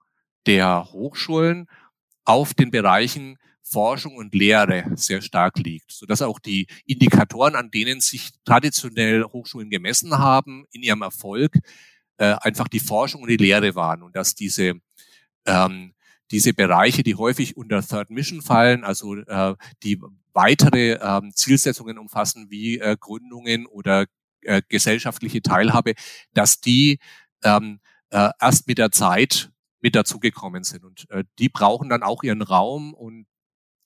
[0.46, 1.66] der Hochschulen
[2.24, 8.00] auf den Bereichen Forschung und Lehre sehr stark liegt, sodass auch die Indikatoren, an denen
[8.00, 11.56] sich traditionell Hochschulen gemessen haben in ihrem Erfolg,
[12.16, 14.74] äh, einfach die Forschung und die Lehre waren und dass diese
[15.46, 15.94] ähm,
[16.30, 20.00] diese Bereiche, die häufig unter Third Mission fallen, also äh, die
[20.32, 24.06] weitere ähm, Zielsetzungen umfassen wie äh, Gründungen oder
[24.42, 25.94] äh, gesellschaftliche Teilhabe,
[26.32, 26.98] dass die
[27.42, 30.84] ähm, äh, erst mit der Zeit mit dazugekommen sind.
[30.84, 33.26] Und äh, die brauchen dann auch ihren Raum und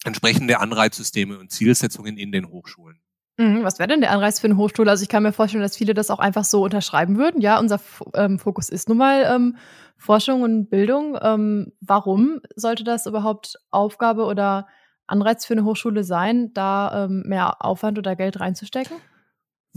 [0.04, 3.00] entsprechende Anreizsysteme und Zielsetzungen in den Hochschulen.
[3.36, 4.90] Mhm, was wäre denn der Anreiz für eine Hochschule?
[4.90, 7.40] Also ich kann mir vorstellen, dass viele das auch einfach so unterschreiben würden.
[7.40, 7.80] Ja, unser
[8.14, 9.56] ähm, Fokus ist nun mal ähm,
[9.96, 11.18] Forschung und Bildung.
[11.20, 14.68] Ähm, warum sollte das überhaupt Aufgabe oder
[15.06, 18.96] Anreiz für eine Hochschule sein, da ähm, mehr Aufwand oder Geld reinzustecken?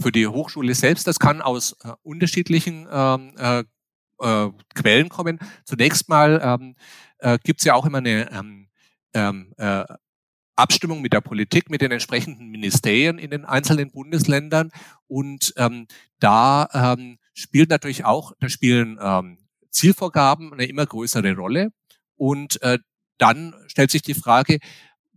[0.00, 3.64] Für die Hochschule selbst, das kann aus äh, unterschiedlichen ähm, äh,
[4.20, 5.38] äh, Quellen kommen.
[5.64, 6.76] Zunächst mal ähm,
[7.18, 8.68] äh, gibt es ja auch immer eine ähm,
[9.14, 9.84] ähm, äh,
[10.56, 14.70] Abstimmung mit der Politik, mit den entsprechenden Ministerien in den einzelnen Bundesländern.
[15.06, 15.86] Und ähm,
[16.18, 19.38] da ähm, spielt natürlich auch, da spielen ähm,
[19.70, 21.70] Zielvorgaben eine immer größere Rolle.
[22.16, 22.78] Und äh,
[23.18, 24.58] dann stellt sich die Frage,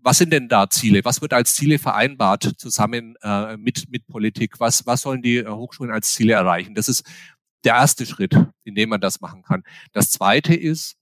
[0.04, 1.02] was sind denn da Ziele?
[1.04, 4.60] Was wird als Ziele vereinbart zusammen äh, mit, mit Politik?
[4.60, 6.76] Was, was sollen die Hochschulen als Ziele erreichen?
[6.76, 7.04] Das ist
[7.64, 9.64] der erste Schritt, in dem man das machen kann.
[9.94, 10.96] Das zweite ist,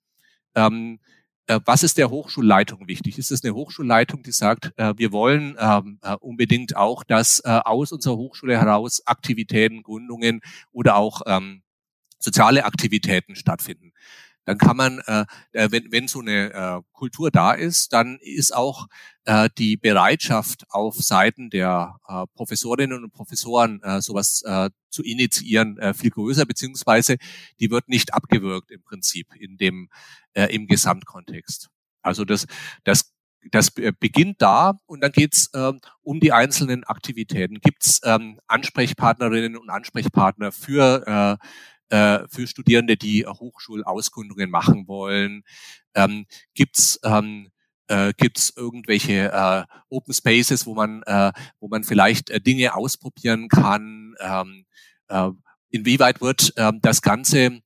[0.55, 0.99] ähm,
[1.47, 3.17] äh, was ist der Hochschulleitung wichtig?
[3.17, 7.49] Ist es eine Hochschulleitung, die sagt, äh, wir wollen ähm, äh, unbedingt auch, dass äh,
[7.49, 10.41] aus unserer Hochschule heraus Aktivitäten, Gründungen
[10.71, 11.63] oder auch ähm,
[12.19, 13.93] soziale Aktivitäten stattfinden?
[14.49, 18.51] Dann kann man, äh, äh, wenn, wenn so eine äh, Kultur da ist, dann ist
[18.51, 18.87] auch
[19.25, 25.77] äh, die Bereitschaft auf Seiten der äh, Professorinnen und Professoren äh, sowas äh, zu initiieren
[25.77, 27.17] äh, viel größer, beziehungsweise
[27.59, 29.89] die wird nicht abgewürgt im Prinzip in dem
[30.33, 31.69] äh, im Gesamtkontext.
[32.01, 32.47] Also das,
[32.85, 33.13] das
[33.51, 37.61] das beginnt da und dann geht's ähm, um die einzelnen Aktivitäten.
[37.61, 41.47] Gibt's ähm, Ansprechpartnerinnen und Ansprechpartner für äh,
[41.89, 45.43] äh, für Studierende, die Hochschulauskundungen machen wollen?
[45.95, 47.49] Ähm, gibt's ähm,
[47.87, 53.49] äh, gibt's irgendwelche äh, Open Spaces, wo man äh, wo man vielleicht äh, Dinge ausprobieren
[53.49, 54.15] kann?
[54.19, 54.65] Ähm,
[55.09, 55.29] äh,
[55.71, 57.61] inwieweit wird äh, das Ganze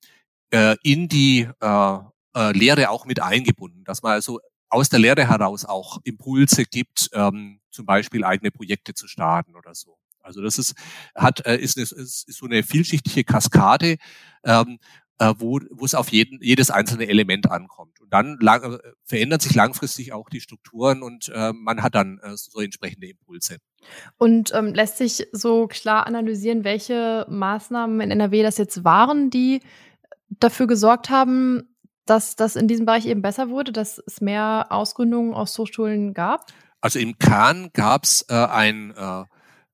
[0.51, 1.97] äh, in die äh,
[2.35, 7.09] äh, Lehre auch mit eingebunden, dass man also aus der Lehre heraus auch Impulse gibt,
[7.13, 9.97] ähm, zum Beispiel eigene Projekte zu starten oder so.
[10.23, 10.73] Also das ist,
[11.15, 13.97] hat, äh, ist, ist, ist so eine vielschichtige Kaskade,
[14.43, 14.79] ähm,
[15.19, 18.01] äh, wo, wo es auf jeden, jedes einzelne Element ankommt.
[18.01, 22.19] Und dann lang, äh, verändern sich langfristig auch die Strukturen und äh, man hat dann
[22.23, 23.57] äh, so entsprechende Impulse.
[24.17, 29.61] Und ähm, lässt sich so klar analysieren, welche Maßnahmen in NRW das jetzt waren, die
[30.29, 35.33] dafür gesorgt haben, dass das in diesem Bereich eben besser wurde, dass es mehr Ausgründungen
[35.33, 36.47] aus Hochschulen gab?
[36.81, 39.23] Also im Kern gab es äh, ein äh,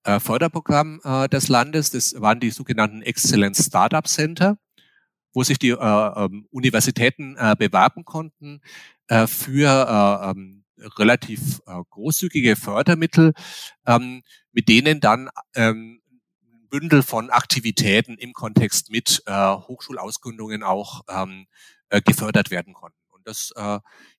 [0.04, 1.92] äh, Förderprogramm äh, des Landes.
[1.92, 4.58] Das waren die sogenannten Excellence Startup Center,
[5.34, 8.62] wo sich die äh, ähm, Universitäten äh, bewerben konnten
[9.08, 10.64] äh, für äh, ähm,
[10.98, 11.60] relativ
[11.90, 13.34] großzügige Fördermittel,
[13.86, 16.02] ähm, mit denen dann ähm,
[16.70, 21.02] Bündel von Aktivitäten im Kontext mit Hochschulausgründungen auch
[22.06, 23.00] gefördert werden konnten.
[23.10, 23.52] Und das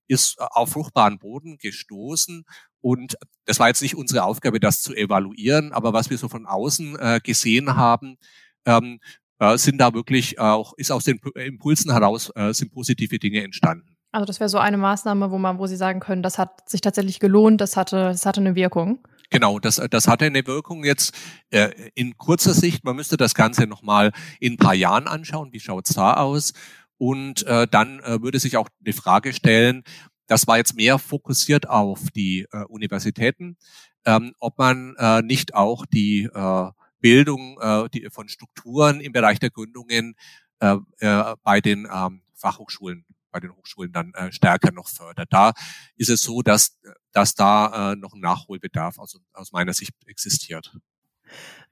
[0.09, 2.45] ist auf fruchtbaren Boden gestoßen
[2.81, 6.47] und das war jetzt nicht unsere Aufgabe, das zu evaluieren, aber was wir so von
[6.47, 8.17] außen äh, gesehen haben,
[8.65, 9.01] ähm,
[9.39, 13.97] äh, sind da wirklich auch, ist aus den Impulsen heraus, äh, sind positive Dinge entstanden.
[14.13, 16.81] Also das wäre so eine Maßnahme, wo man, wo Sie sagen können, das hat sich
[16.81, 19.07] tatsächlich gelohnt, das hatte, das hatte eine Wirkung.
[19.31, 21.15] Genau, das, das hatte eine Wirkung jetzt
[21.51, 22.85] äh, in kurzer Sicht.
[22.85, 25.53] Man müsste das Ganze nochmal in ein paar Jahren anschauen.
[25.53, 26.53] Wie schaut's da aus?
[26.99, 29.85] Und äh, dann äh, würde sich auch die Frage stellen,
[30.31, 33.57] das war jetzt mehr fokussiert auf die äh, Universitäten,
[34.05, 39.41] ähm, ob man äh, nicht auch die äh, Bildung äh, die, von Strukturen im Bereich
[39.41, 40.15] der Gründungen
[40.61, 45.29] äh, äh, bei den ähm, Fachhochschulen bei den Hochschulen dann äh, stärker noch fördert.
[45.31, 45.53] Da
[45.97, 46.81] ist es so, dass,
[47.13, 50.77] dass da äh, noch ein Nachholbedarf aus, aus meiner Sicht existiert.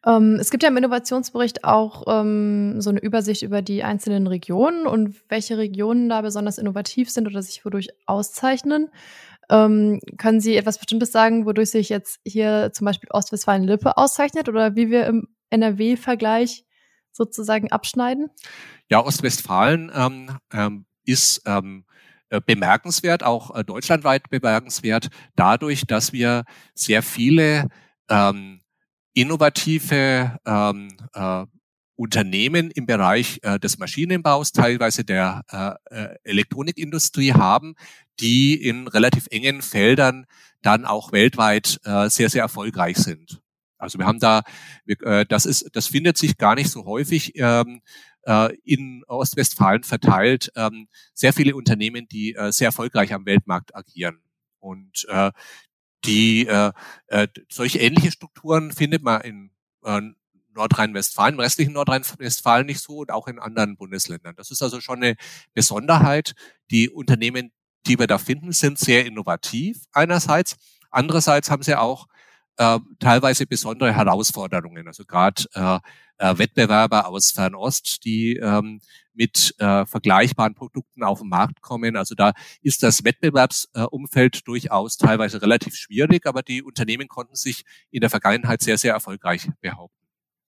[0.07, 4.87] Ähm, es gibt ja im Innovationsbericht auch ähm, so eine Übersicht über die einzelnen Regionen
[4.87, 8.91] und welche Regionen da besonders innovativ sind oder sich wodurch auszeichnen.
[9.51, 14.77] Ähm, können Sie etwas Bestimmtes sagen, wodurch sich jetzt hier zum Beispiel Ostwestfalen-Lippe auszeichnet oder
[14.77, 16.65] wie wir im NRW-Vergleich
[17.13, 18.31] sozusagen abschneiden?
[18.91, 21.85] Ja, Ostwestfalen ähm, ähm, ist ähm,
[22.31, 27.69] äh, bemerkenswert, auch äh, deutschlandweit bemerkenswert, dadurch, dass wir sehr viele
[28.11, 28.58] ähm,
[29.19, 31.45] innovative ähm, äh,
[31.97, 37.75] Unternehmen im Bereich äh, des Maschinenbaus, teilweise der äh, äh, Elektronikindustrie haben,
[38.21, 40.27] die in relativ engen Feldern
[40.63, 43.43] dann auch weltweit äh, sehr, sehr erfolgreich sind.
[43.79, 44.43] Also wir haben da,
[44.85, 47.81] wir, äh, das ist, das findet sich gar nicht so häufig ähm,
[48.23, 50.53] äh, in Ostwestfalen verteilt.
[50.55, 54.21] Ähm, sehr viele Unternehmen, die äh, sehr erfolgreich am Weltmarkt agieren.
[54.61, 55.33] Und äh,
[56.05, 56.73] die äh,
[57.09, 59.51] äh, solche ähnliche Strukturen findet man in
[59.85, 60.01] äh,
[60.55, 64.35] Nordrhein-Westfalen, im restlichen Nordrhein-Westfalen nicht so und auch in anderen Bundesländern.
[64.37, 65.17] Das ist also schon eine
[65.55, 66.35] Besonderheit.
[66.71, 67.53] Die Unternehmen,
[67.87, 70.57] die wir da finden, sind sehr innovativ einerseits.
[70.91, 72.07] Andererseits haben sie auch
[72.57, 74.87] äh, teilweise besondere Herausforderungen.
[74.87, 75.79] Also gerade äh,
[76.19, 78.81] äh, Wettbewerber aus Fernost, die ähm,
[79.15, 81.97] mit äh, vergleichbaren Produkten auf den Markt kommen.
[81.97, 88.01] Also da ist das Wettbewerbsumfeld durchaus teilweise relativ schwierig, aber die Unternehmen konnten sich in
[88.01, 89.99] der Vergangenheit sehr, sehr erfolgreich behaupten.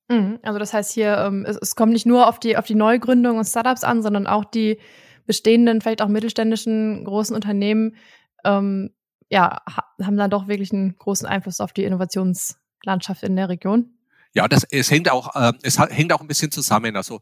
[0.08, 0.38] Mhm.
[0.42, 3.38] Also das heißt hier, ähm, es, es kommt nicht nur auf die, auf die Neugründung
[3.38, 4.78] und Startups an, sondern auch die
[5.26, 7.96] bestehenden, vielleicht auch mittelständischen großen Unternehmen,
[8.44, 8.90] ähm,
[9.30, 9.62] ja,
[10.02, 13.99] haben dann doch wirklich einen großen Einfluss auf die Innovationslandschaft in der Region.
[14.34, 16.96] Ja, das, es hängt auch, äh, es hängt auch ein bisschen zusammen.
[16.96, 17.20] Also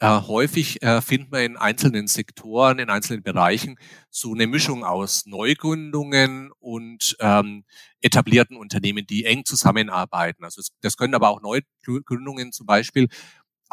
[0.00, 3.76] äh, häufig äh, findet man in einzelnen Sektoren, in einzelnen Bereichen
[4.10, 7.64] so eine Mischung aus Neugründungen und ähm,
[8.02, 10.44] etablierten Unternehmen, die eng zusammenarbeiten.
[10.44, 13.08] Also es, das können aber auch Neugründungen zum Beispiel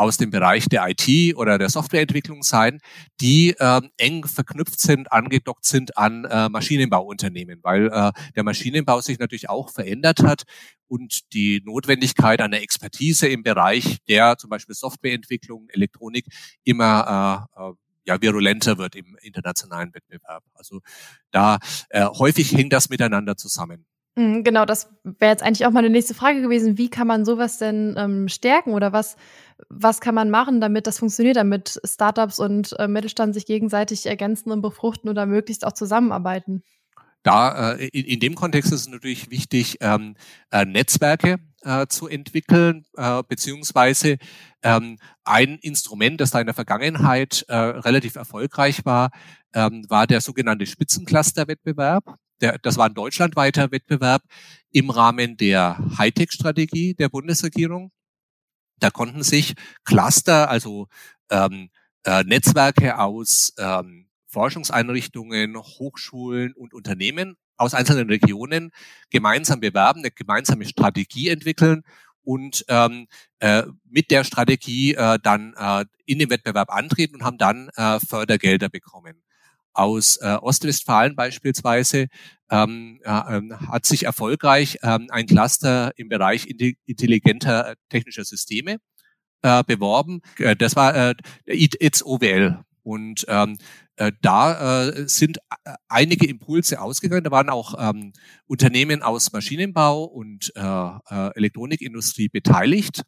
[0.02, 2.80] aus dem Bereich der IT oder der Softwareentwicklung sein,
[3.22, 9.20] die äh, eng verknüpft sind, angedockt sind an äh, Maschinenbauunternehmen, weil äh, der Maschinenbau sich
[9.20, 10.44] natürlich auch verändert hat
[10.88, 16.26] und die Notwendigkeit einer Expertise im Bereich der zum Beispiel Softwareentwicklung, Elektronik
[16.64, 17.74] immer äh, äh,
[18.06, 20.44] ja, virulenter wird im internationalen Wettbewerb.
[20.56, 20.82] Also
[21.30, 21.60] da
[21.90, 23.86] äh, häufig hängt das miteinander zusammen.
[24.16, 26.78] Mhm, genau, das wäre jetzt eigentlich auch meine nächste Frage gewesen.
[26.78, 29.16] Wie kann man sowas denn ähm, stärken oder was,
[29.70, 34.52] was kann man machen, damit das funktioniert, damit Startups und äh, Mittelstand sich gegenseitig ergänzen
[34.52, 36.64] und befruchten oder möglichst auch zusammenarbeiten?
[37.24, 40.16] Da äh, in, in dem Kontext ist es natürlich wichtig, ähm,
[40.52, 44.18] äh, Netzwerke äh, zu entwickeln, äh, beziehungsweise
[44.64, 49.12] ähm, ein Instrument, das da in der Vergangenheit äh, relativ erfolgreich war,
[49.54, 52.16] ähm, war der sogenannte Spitzencluster-Wettbewerb.
[52.64, 54.24] Das war ein deutschlandweiter Wettbewerb
[54.72, 57.92] im Rahmen der Hightech-Strategie der Bundesregierung.
[58.82, 59.54] Da konnten sich
[59.86, 60.88] Cluster, also
[61.30, 61.70] ähm,
[62.04, 68.72] äh, Netzwerke aus ähm, Forschungseinrichtungen, Hochschulen und Unternehmen aus einzelnen Regionen
[69.12, 71.84] gemeinsam bewerben, eine gemeinsame Strategie entwickeln
[72.24, 73.08] und ähm,
[73.40, 78.00] äh, mit der Strategie äh, dann äh, in den Wettbewerb antreten und haben dann äh,
[78.00, 79.22] Fördergelder bekommen
[79.74, 82.08] aus äh, Ostwestfalen beispielsweise
[82.50, 86.48] ähm, äh, hat sich erfolgreich ähm, ein Cluster im Bereich
[86.86, 88.78] intelligenter technischer Systeme
[89.42, 90.22] äh, beworben.
[90.38, 92.64] Äh, das war äh, ITS OWL.
[92.84, 93.58] Und ähm,
[93.96, 97.24] äh, da äh, sind äh, einige Impulse ausgegangen.
[97.24, 98.14] Da waren auch ähm,
[98.48, 103.04] Unternehmen aus Maschinenbau und äh, äh, Elektronikindustrie beteiligt.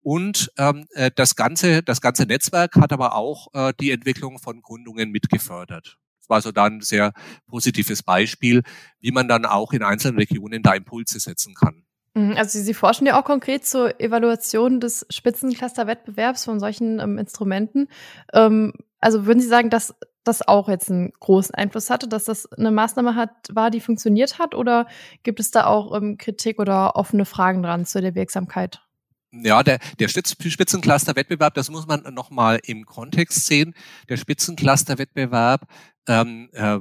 [0.00, 4.62] Und ähm, äh, das ganze, das ganze Netzwerk hat aber auch äh, die Entwicklung von
[4.62, 7.12] Gründungen mitgefördert war so dann ein sehr
[7.46, 8.62] positives Beispiel,
[9.00, 11.84] wie man dann auch in einzelnen Regionen da Impulse setzen kann.
[12.14, 17.88] Mhm, also Sie forschen ja auch konkret zur Evaluation des Spitzencluster-Wettbewerbs von solchen ähm, Instrumenten.
[18.32, 22.50] Ähm, also würden Sie sagen, dass das auch jetzt einen großen Einfluss hatte, dass das
[22.52, 24.54] eine Maßnahme hat, war, die funktioniert hat?
[24.54, 24.86] Oder
[25.22, 28.82] gibt es da auch ähm, Kritik oder offene Fragen dran zu der Wirksamkeit?
[29.30, 33.74] Ja, der, der Spitzencluster-Wettbewerb, das muss man nochmal im Kontext sehen.
[34.08, 35.66] Der Spitzencluster-Wettbewerb
[36.08, 36.80] ähm, äh,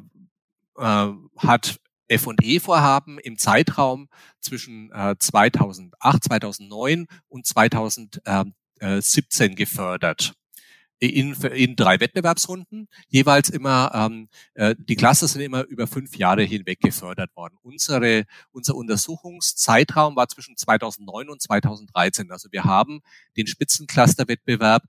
[0.78, 4.10] äh, hat F&E-Vorhaben im Zeitraum
[4.40, 10.34] zwischen äh, 2008, 2009 und 2017 gefördert
[11.00, 16.44] in, in drei Wettbewerbsrunden, jeweils immer, ähm, äh, die Cluster sind immer über fünf Jahre
[16.44, 17.58] hinweg gefördert worden.
[17.62, 22.32] Unsere, unser Untersuchungszeitraum war zwischen 2009 und 2013.
[22.32, 23.02] Also wir haben
[23.36, 24.84] den Spitzencluster-Wettbewerb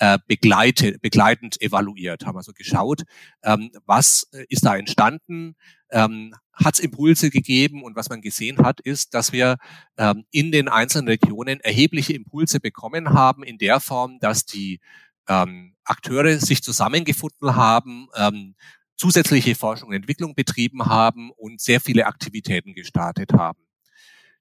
[0.00, 3.02] äh, begleite, begleitend evaluiert, haben also geschaut,
[3.44, 5.56] ähm, was äh, ist da entstanden,
[5.90, 7.82] ähm, hat es Impulse gegeben?
[7.82, 9.58] Und was man gesehen hat, ist, dass wir
[9.98, 14.80] ähm, in den einzelnen Regionen erhebliche Impulse bekommen haben in der Form, dass die
[15.28, 18.54] ähm, Akteure sich zusammengefunden haben, ähm,
[18.96, 23.60] zusätzliche Forschung und Entwicklung betrieben haben und sehr viele Aktivitäten gestartet haben.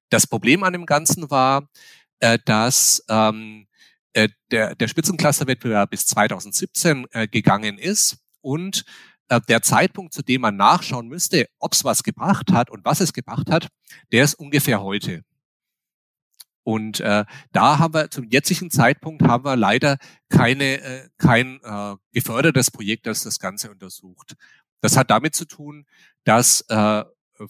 [0.09, 1.67] Das Problem an dem Ganzen war,
[2.19, 3.67] äh, dass ähm,
[4.13, 8.83] äh, der, der Spitzencluster-Wettbewerb bis 2017 äh, gegangen ist und
[9.29, 12.99] äh, der Zeitpunkt, zu dem man nachschauen müsste, ob es was gebracht hat und was
[12.99, 13.67] es gebracht hat,
[14.11, 15.23] der ist ungefähr heute.
[16.63, 19.97] Und äh, da haben wir zum jetzigen Zeitpunkt haben wir leider
[20.29, 24.35] keine äh, kein äh, gefördertes Projekt, das das Ganze untersucht.
[24.81, 25.85] Das hat damit zu tun,
[26.25, 27.03] dass äh,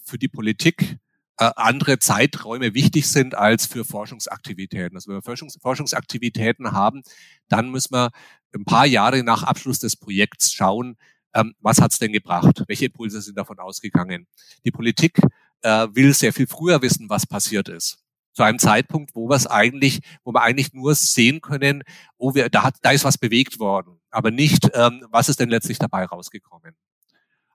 [0.03, 0.97] für die Politik
[1.39, 4.97] äh, andere Zeiträume wichtig sind als für Forschungsaktivitäten.
[4.97, 7.01] Also wenn wir Forschungs Forschungsaktivitäten haben,
[7.47, 8.11] dann müssen wir
[8.53, 10.97] ein paar Jahre nach Abschluss des Projekts schauen,
[11.33, 12.63] ähm, was hat's denn gebracht?
[12.67, 14.27] Welche Impulse sind davon ausgegangen?
[14.65, 15.19] Die Politik
[15.61, 17.99] äh, will sehr viel früher wissen, was passiert ist.
[18.33, 21.83] Zu einem Zeitpunkt, wo wir es eigentlich, wo wir eigentlich nur sehen können,
[22.17, 25.49] oh, wir, da, hat, da ist was bewegt worden, aber nicht, ähm, was ist denn
[25.49, 26.75] letztlich dabei rausgekommen.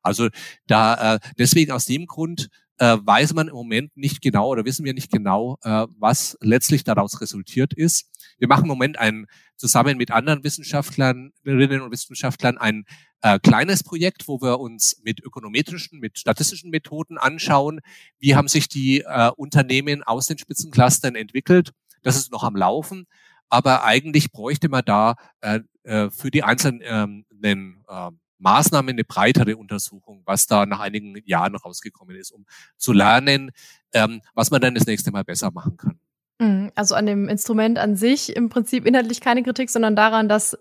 [0.03, 0.29] Also
[0.67, 4.85] da äh, deswegen aus dem Grund äh, weiß man im Moment nicht genau oder wissen
[4.85, 8.11] wir nicht genau, äh, was letztlich daraus resultiert ist.
[8.39, 12.85] Wir machen im Moment ein zusammen mit anderen Wissenschaftlerinnen und Wissenschaftlern ein
[13.23, 17.81] äh, kleines Projekt, wo wir uns mit ökonometrischen, mit statistischen Methoden anschauen,
[18.19, 21.71] wie haben sich die äh, Unternehmen aus den Spitzenclustern entwickelt.
[22.03, 23.07] Das ist noch am Laufen,
[23.49, 28.11] aber eigentlich bräuchte man da äh, äh, für die einzelnen ähm, äh,
[28.45, 33.51] Maßnahmen eine breitere Untersuchung, was da nach einigen Jahren rausgekommen ist, um zu lernen,
[33.93, 35.99] ähm, was man dann das nächste Mal besser machen kann.
[36.39, 36.71] Mhm.
[36.75, 40.57] Also an dem Instrument an sich im Prinzip inhaltlich keine Kritik, sondern daran, dass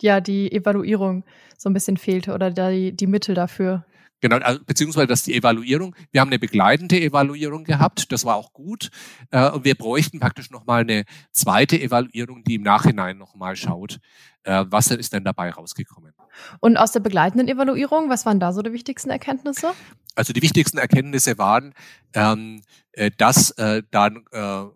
[0.00, 1.24] ja die Evaluierung
[1.56, 3.84] so ein bisschen fehlte oder die, die Mittel dafür.
[4.22, 8.52] Genau, also, beziehungsweise dass die Evaluierung, wir haben eine begleitende Evaluierung gehabt, das war auch
[8.52, 8.90] gut.
[9.32, 13.98] Äh, und wir bräuchten praktisch nochmal eine zweite Evaluierung, die im Nachhinein nochmal schaut,
[14.44, 16.12] äh, was ist denn dabei rausgekommen.
[16.60, 19.72] Und aus der begleitenden Evaluierung, was waren da so die wichtigsten Erkenntnisse?
[20.14, 21.74] Also die wichtigsten Erkenntnisse waren,
[22.14, 24.66] ähm, äh, dass äh, dann äh,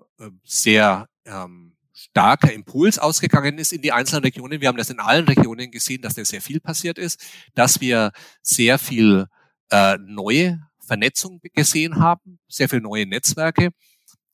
[0.42, 4.60] sehr ähm, starker Impuls ausgegangen ist in die einzelnen Regionen.
[4.60, 8.10] Wir haben das in allen Regionen gesehen, dass da sehr viel passiert ist, dass wir
[8.42, 9.28] sehr viel
[9.70, 13.70] äh, neue Vernetzung gesehen haben, sehr viele neue Netzwerke.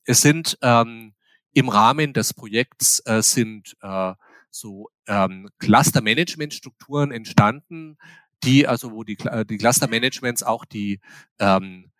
[0.05, 1.13] Es sind ähm,
[1.53, 4.13] im Rahmen des Projekts äh, sind äh,
[4.49, 7.97] so ähm, Cluster-Management-Strukturen entstanden,
[8.43, 9.17] die also wo die,
[9.49, 10.99] die Cluster-Managements auch die
[11.39, 11.91] ähm,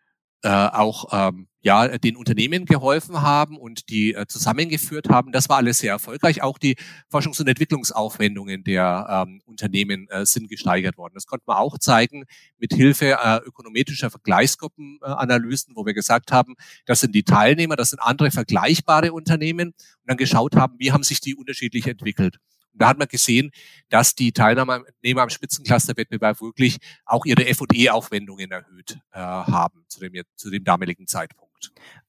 [0.44, 5.32] äh, auch ähm, ja den Unternehmen geholfen haben und die äh, zusammengeführt haben.
[5.32, 6.44] Das war alles sehr erfolgreich.
[6.44, 6.76] Auch die
[7.12, 11.14] Forschungs- und Entwicklungsaufwendungen der ähm, Unternehmen äh, sind gesteigert worden.
[11.16, 12.26] Das konnte man auch zeigen
[12.58, 18.00] mit Hilfe äh, ökonometrischer Vergleichsgruppenanalysen, wo wir gesagt haben, das sind die Teilnehmer, das sind
[18.00, 22.40] andere vergleichbare Unternehmen und dann geschaut haben, wie haben sich die unterschiedlich entwickelt.
[22.74, 23.52] Und da hat man gesehen,
[23.90, 24.82] dass die Teilnehmer
[25.16, 31.53] am Spitzencluster-Wettbewerb wirklich auch ihre FE-Aufwendungen erhöht äh, haben zu dem, zu dem damaligen Zeitpunkt.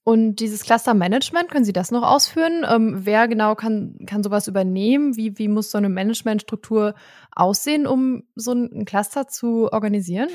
[0.02, 2.64] Und dieses Cluster-Management, können Sie das noch ausführen?
[2.68, 5.16] Ähm, wer genau kann, kann sowas übernehmen?
[5.16, 6.94] Wie, wie muss so eine Managementstruktur
[7.32, 10.28] aussehen, um so ein Cluster zu organisieren?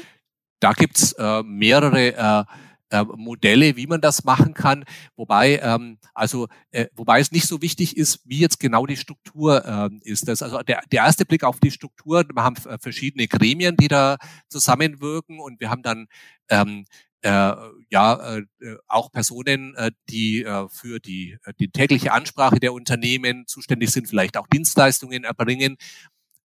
[0.60, 2.44] Da gibt's äh, mehrere äh,
[2.92, 4.84] äh, Modelle, wie man das machen kann,
[5.16, 9.64] wobei ähm, also äh, wobei es nicht so wichtig ist, wie jetzt genau die Struktur
[9.64, 10.28] äh, ist.
[10.28, 12.24] Das also der, der erste Blick auf die Struktur.
[12.34, 14.18] Wir haben verschiedene Gremien, die da
[14.50, 16.08] zusammenwirken und wir haben dann
[16.50, 16.86] ähm,
[17.22, 17.54] äh,
[17.90, 18.44] ja äh,
[18.88, 24.08] auch Personen, äh, die äh, für die, äh, die tägliche Ansprache der Unternehmen zuständig sind,
[24.08, 25.78] vielleicht auch Dienstleistungen erbringen.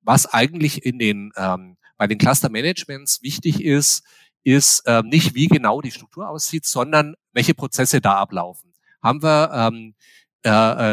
[0.01, 4.03] Was eigentlich in den ähm, bei den Cluster Managements wichtig ist,
[4.43, 8.73] ist ähm, nicht, wie genau die Struktur aussieht, sondern welche Prozesse da ablaufen.
[9.01, 9.95] Haben wir ähm,
[10.43, 10.49] äh,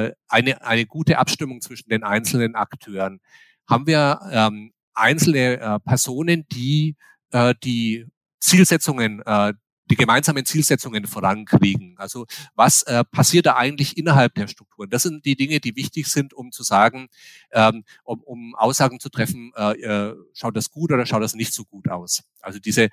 [0.07, 3.21] äh, eine, eine gute Abstimmung zwischen den einzelnen Akteuren?
[3.69, 6.97] Haben wir ähm, einzelne äh, Personen, die
[7.33, 8.07] äh, die
[8.41, 9.55] Zielsetzungen äh,
[9.91, 11.95] die gemeinsamen Zielsetzungen vorankriegen.
[11.99, 14.89] Also was äh, passiert da eigentlich innerhalb der Strukturen?
[14.89, 17.09] Das sind die Dinge, die wichtig sind, um zu sagen,
[17.53, 21.53] ähm, um, um Aussagen zu treffen, äh, äh, schaut das gut oder schaut das nicht
[21.53, 22.23] so gut aus.
[22.41, 22.89] Also diese,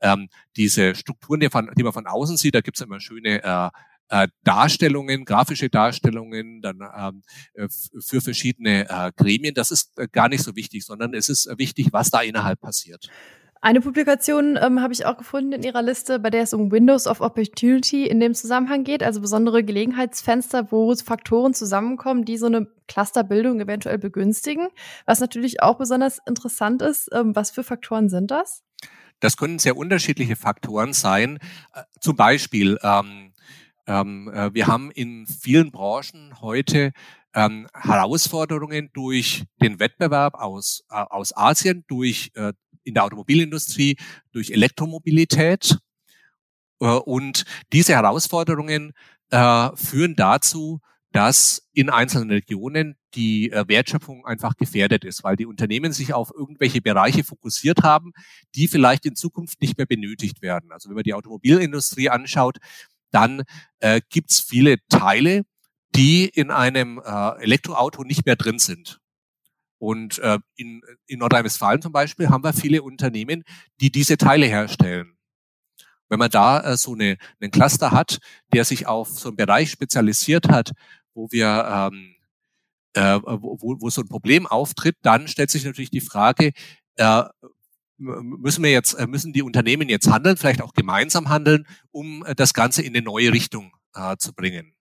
[0.00, 3.42] ähm, diese Strukturen, die, von, die man von außen sieht, da gibt es immer schöne
[3.42, 3.70] äh,
[4.12, 7.22] äh, Darstellungen, grafische Darstellungen, dann ähm,
[7.54, 9.54] äh, für verschiedene äh, Gremien.
[9.54, 13.08] Das ist äh, gar nicht so wichtig, sondern es ist wichtig, was da innerhalb passiert.
[13.64, 17.06] Eine Publikation ähm, habe ich auch gefunden in Ihrer Liste, bei der es um Windows
[17.06, 22.66] of Opportunity in dem Zusammenhang geht, also besondere Gelegenheitsfenster, wo Faktoren zusammenkommen, die so eine
[22.88, 24.66] Clusterbildung eventuell begünstigen.
[25.06, 28.64] Was natürlich auch besonders interessant ist, ähm, was für Faktoren sind das?
[29.20, 31.38] Das können sehr unterschiedliche Faktoren sein.
[31.72, 33.32] Äh, zum Beispiel, ähm,
[33.86, 36.90] ähm, äh, wir haben in vielen Branchen heute
[37.32, 42.52] ähm, Herausforderungen durch den Wettbewerb aus, äh, aus Asien, durch äh,
[42.84, 43.96] in der Automobilindustrie
[44.32, 45.78] durch Elektromobilität.
[46.80, 48.92] Äh, und diese Herausforderungen
[49.30, 50.80] äh, führen dazu,
[51.12, 56.32] dass in einzelnen Regionen die äh, Wertschöpfung einfach gefährdet ist, weil die Unternehmen sich auf
[56.34, 58.12] irgendwelche Bereiche fokussiert haben,
[58.54, 60.72] die vielleicht in Zukunft nicht mehr benötigt werden.
[60.72, 62.58] Also wenn man die Automobilindustrie anschaut,
[63.10, 63.42] dann
[63.80, 65.42] äh, gibt es viele Teile,
[65.94, 68.98] die in einem äh, Elektroauto nicht mehr drin sind.
[69.82, 73.42] Und äh, in, in Nordrhein-Westfalen zum Beispiel haben wir viele Unternehmen,
[73.80, 75.18] die diese Teile herstellen.
[76.08, 78.20] Wenn man da äh, so eine, einen Cluster hat,
[78.54, 80.70] der sich auf so einen Bereich spezialisiert hat,
[81.14, 82.14] wo wir ähm,
[82.92, 86.52] äh, wo, wo so ein Problem auftritt, dann stellt sich natürlich die Frage,
[86.94, 87.24] äh,
[87.98, 92.36] müssen wir jetzt, äh, müssen die Unternehmen jetzt handeln, vielleicht auch gemeinsam handeln, um äh,
[92.36, 94.76] das Ganze in eine neue Richtung äh, zu bringen,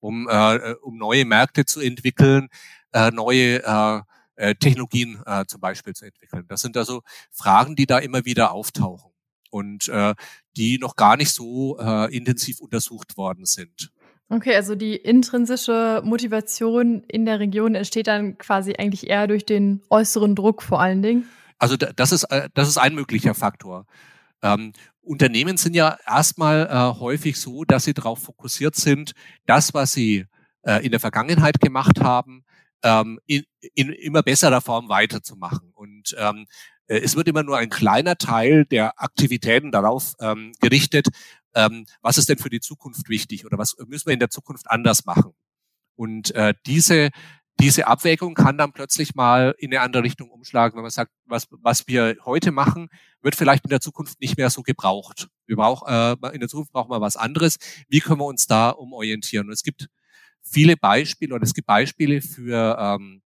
[0.00, 2.48] um, äh, um neue Märkte zu entwickeln,
[2.92, 3.62] äh, neue
[4.38, 6.46] äh, Technologien äh, zum Beispiel zu entwickeln.
[6.48, 9.10] Das sind also Fragen, die da immer wieder auftauchen
[9.50, 10.14] und äh,
[10.56, 13.92] die noch gar nicht so äh, intensiv untersucht worden sind.
[14.30, 19.82] Okay, also die intrinsische Motivation in der Region entsteht dann quasi eigentlich eher durch den
[19.88, 21.28] äußeren Druck vor allen Dingen.
[21.58, 23.86] Also das ist, äh, das ist ein möglicher Faktor.
[24.42, 29.12] Ähm, Unternehmen sind ja erstmal äh, häufig so, dass sie darauf fokussiert sind,
[29.46, 30.26] das, was sie
[30.62, 32.44] äh, in der Vergangenheit gemacht haben,
[32.82, 35.70] ähm, in, in immer besserer Form weiterzumachen.
[35.74, 36.46] Und ähm,
[36.86, 41.08] äh, es wird immer nur ein kleiner Teil der Aktivitäten darauf ähm, gerichtet,
[41.54, 44.70] ähm, was ist denn für die Zukunft wichtig oder was müssen wir in der Zukunft
[44.70, 45.32] anders machen.
[45.96, 47.10] Und äh, diese
[47.60, 51.48] diese Abwägung kann dann plötzlich mal in eine andere Richtung umschlagen, wenn man sagt, was,
[51.50, 52.88] was wir heute machen,
[53.20, 55.28] wird vielleicht in der Zukunft nicht mehr so gebraucht.
[55.46, 57.56] Wir brauchen, äh, in der Zukunft brauchen wir was anderes.
[57.88, 59.48] Wie können wir uns da umorientieren?
[59.48, 59.88] Und es gibt
[60.50, 63.22] viele Beispiele oder es gibt Beispiele für ähm,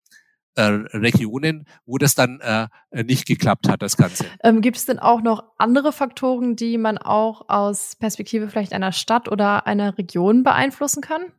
[0.54, 2.68] äh, Regionen, wo das dann äh,
[3.04, 4.26] nicht geklappt hat, das Ganze.
[4.42, 8.92] Ähm, gibt es denn auch noch andere Faktoren, die man auch aus Perspektive vielleicht einer
[8.92, 11.32] Stadt oder einer Region beeinflussen kann?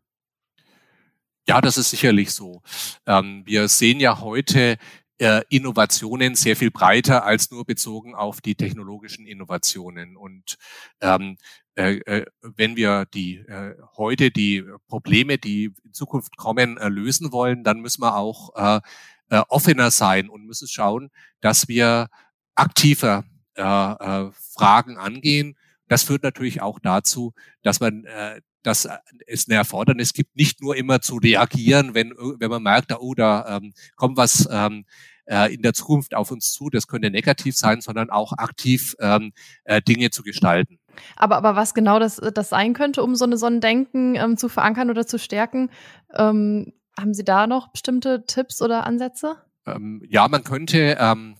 [1.47, 2.61] Ja, das ist sicherlich so.
[3.05, 4.77] Ähm, wir sehen ja heute
[5.17, 10.17] äh, Innovationen sehr viel breiter als nur bezogen auf die technologischen Innovationen.
[10.17, 10.57] Und
[10.99, 11.37] ähm, äh, äh,
[11.75, 17.79] wenn wir die äh, heute die Probleme, die in Zukunft kommen, äh, lösen wollen, dann
[17.79, 18.81] müssen wir auch äh,
[19.29, 21.09] äh, offener sein und müssen schauen,
[21.39, 22.09] dass wir
[22.55, 23.23] aktiver
[23.55, 25.57] äh, äh, Fragen angehen.
[25.87, 28.87] Das führt natürlich auch dazu, dass man äh, dass
[29.25, 33.57] es eine Erfordernis gibt, nicht nur immer zu reagieren, wenn, wenn man merkt, oh, da
[33.57, 34.85] ähm, kommt was ähm,
[35.25, 39.31] äh, in der Zukunft auf uns zu, das könnte negativ sein, sondern auch aktiv ähm,
[39.63, 40.79] äh, Dinge zu gestalten.
[41.15, 44.89] Aber, aber was genau das, das sein könnte, um so eine Sonnendenken ähm, zu verankern
[44.89, 45.69] oder zu stärken,
[46.13, 49.37] ähm, haben Sie da noch bestimmte Tipps oder Ansätze?
[49.65, 51.35] Ähm, ja, man könnte ähm,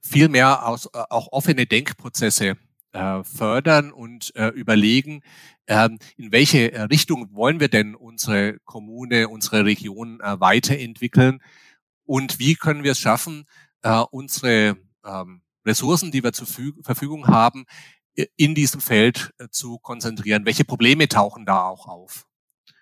[0.00, 2.56] viel mehr aus, äh, auch offene Denkprozesse
[2.92, 5.22] äh, fördern und äh, überlegen,
[5.66, 11.42] ähm, in welche äh, Richtung wollen wir denn unsere Kommune, unsere Region äh, weiterentwickeln
[12.04, 13.44] und wie können wir es schaffen,
[13.82, 17.66] äh, unsere ähm, Ressourcen, die wir zur Verfügung haben,
[18.36, 20.44] in diesem Feld äh, zu konzentrieren.
[20.44, 22.26] Welche Probleme tauchen da auch auf?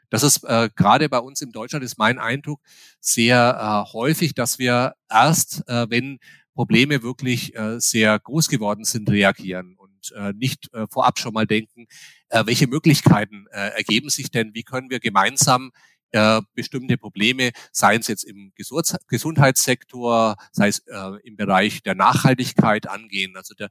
[0.08, 2.60] Das ist äh, gerade bei uns in Deutschland ist mein Eindruck
[3.00, 6.18] sehr äh, häufig, dass wir erst, äh, wenn
[6.54, 11.46] Probleme wirklich äh, sehr groß geworden sind, reagieren und äh, nicht äh, vorab schon mal
[11.46, 11.86] denken,
[12.30, 15.72] äh, welche Möglichkeiten äh, ergeben sich denn, wie können wir gemeinsam
[16.16, 22.88] äh, bestimmte Probleme, sei es jetzt im Gesundheitssektor, sei es äh, im Bereich der Nachhaltigkeit
[22.88, 23.36] angehen.
[23.36, 23.68] Also der,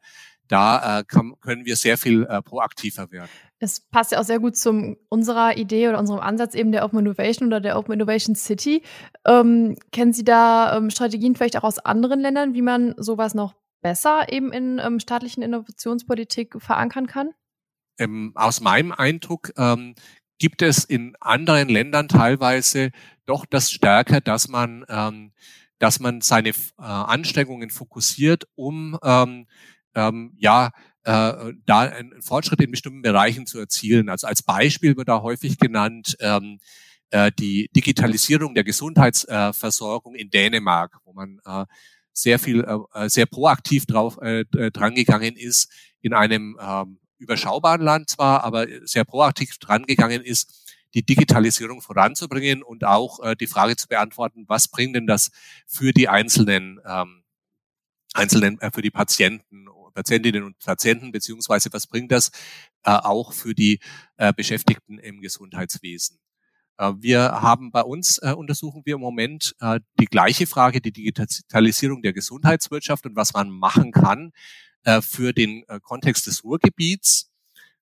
[0.47, 3.29] da äh, kann, können wir sehr viel äh, proaktiver werden.
[3.57, 6.99] Es passt ja auch sehr gut zu unserer Idee oder unserem Ansatz eben der Open
[6.99, 8.83] Innovation oder der Open Innovation City.
[9.25, 13.55] Ähm, kennen Sie da ähm, Strategien vielleicht auch aus anderen Ländern, wie man sowas noch
[13.81, 17.31] besser eben in ähm, staatlichen Innovationspolitik verankern kann?
[17.97, 19.95] Ähm, aus meinem Eindruck ähm,
[20.37, 22.91] gibt es in anderen Ländern teilweise
[23.25, 25.31] doch das stärker, dass man, ähm,
[25.79, 29.47] dass man seine äh, Anstrengungen fokussiert, um ähm,
[29.95, 30.71] ähm, ja
[31.03, 34.09] äh, da einen Fortschritt in bestimmten Bereichen zu erzielen.
[34.09, 36.59] Also als Beispiel wird da häufig genannt ähm,
[37.11, 41.65] äh, die Digitalisierung der Gesundheitsversorgung in Dänemark, wo man äh,
[42.11, 45.71] sehr viel, äh, sehr proaktiv drauf äh, drangegangen ist,
[46.01, 52.85] in einem ähm, überschaubaren Land zwar, aber sehr proaktiv drangegangen ist, die Digitalisierung voranzubringen und
[52.85, 55.29] auch äh, die Frage zu beantworten, was bringt denn das
[55.67, 57.23] für die einzelnen, ähm,
[58.13, 62.29] einzelnen äh, für die Patienten, Patientinnen und Patienten, beziehungsweise was bringt das
[62.83, 63.79] äh, auch für die
[64.17, 66.17] äh, Beschäftigten im Gesundheitswesen.
[66.77, 70.91] Äh, wir haben bei uns, äh, untersuchen wir im Moment äh, die gleiche Frage, die
[70.91, 74.31] Digitalisierung der Gesundheitswirtschaft und was man machen kann,
[74.85, 77.31] äh, für den äh, Kontext des Ruhrgebiets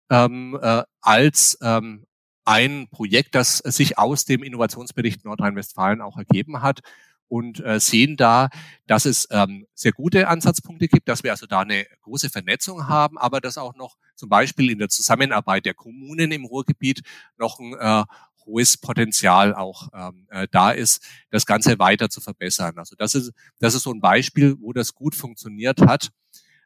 [0.09, 2.05] ähm, äh, als ähm,
[2.45, 6.81] ein Projekt, das sich aus dem Innovationsbericht Nordrhein-Westfalen auch ergeben hat
[7.29, 8.49] und äh, sehen da,
[8.85, 13.17] dass es ähm, sehr gute Ansatzpunkte gibt, dass wir also da eine große Vernetzung haben,
[13.17, 17.01] aber dass auch noch zum Beispiel in der Zusammenarbeit der Kommunen im Ruhrgebiet
[17.37, 18.03] noch ein äh,
[18.45, 21.01] hohes Potenzial auch ähm, äh, da ist,
[21.31, 22.77] das Ganze weiter zu verbessern.
[22.77, 26.09] Also das ist, das ist so ein Beispiel, wo das gut funktioniert hat.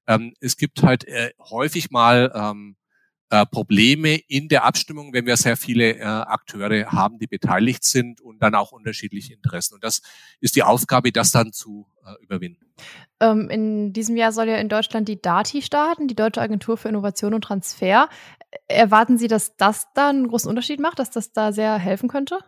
[0.08, 2.78] Ähm, es gibt halt äh, häufig mal ähm,
[3.30, 8.22] äh, Probleme in der Abstimmung, wenn wir sehr viele äh, Akteure haben, die beteiligt sind
[8.22, 9.76] und dann auch unterschiedliche Interessen.
[9.76, 10.02] Und das
[10.40, 12.74] ist die Aufgabe, das dann zu äh, überwinden.
[13.20, 16.88] Ähm, in diesem Jahr soll ja in Deutschland die DATI starten, die Deutsche Agentur für
[16.88, 18.08] Innovation und Transfer.
[18.68, 22.40] Erwarten Sie, dass das da einen großen Unterschied macht, dass das da sehr helfen könnte?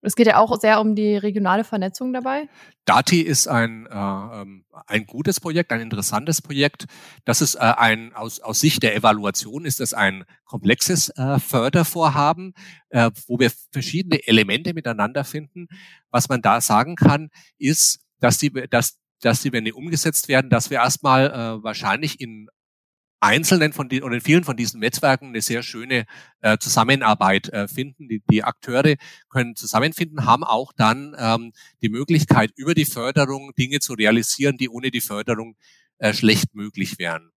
[0.00, 2.48] Es geht ja auch sehr um die regionale Vernetzung dabei.
[2.84, 6.86] Dati ist ein, äh, ähm, ein gutes Projekt, ein interessantes Projekt.
[7.24, 12.54] Das ist äh, ein, aus, aus Sicht der Evaluation ist das ein komplexes äh, Fördervorhaben,
[12.90, 15.66] äh, wo wir verschiedene Elemente miteinander finden.
[16.10, 20.48] Was man da sagen kann, ist, dass die, dass, dass die, wenn die umgesetzt werden,
[20.48, 22.48] dass wir erstmal äh, wahrscheinlich in
[23.20, 26.06] einzelnen von den oder in vielen von diesen Netzwerken eine sehr schöne
[26.40, 28.08] äh, Zusammenarbeit äh, finden.
[28.08, 28.94] Die, die Akteure
[29.28, 31.52] können zusammenfinden, haben auch dann ähm,
[31.82, 35.56] die Möglichkeit, über die Förderung Dinge zu realisieren, die ohne die Förderung
[35.98, 37.32] äh, schlecht möglich wären.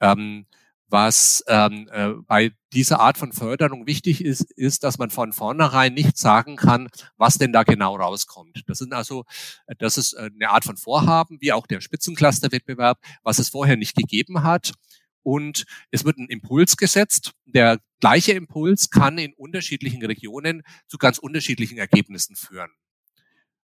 [0.00, 0.46] Ähm,
[0.90, 5.92] was ähm, äh, bei dieser Art von Förderung wichtig ist, ist, dass man von vornherein
[5.92, 6.88] nicht sagen kann,
[7.18, 8.62] was denn da genau rauskommt.
[8.66, 9.24] Das sind also,
[9.78, 14.44] das ist eine Art von Vorhaben, wie auch der Spitzencluster-Wettbewerb, was es vorher nicht gegeben
[14.44, 14.72] hat
[15.22, 17.32] und es wird ein Impuls gesetzt.
[17.44, 22.70] Der gleiche Impuls kann in unterschiedlichen Regionen zu ganz unterschiedlichen Ergebnissen führen.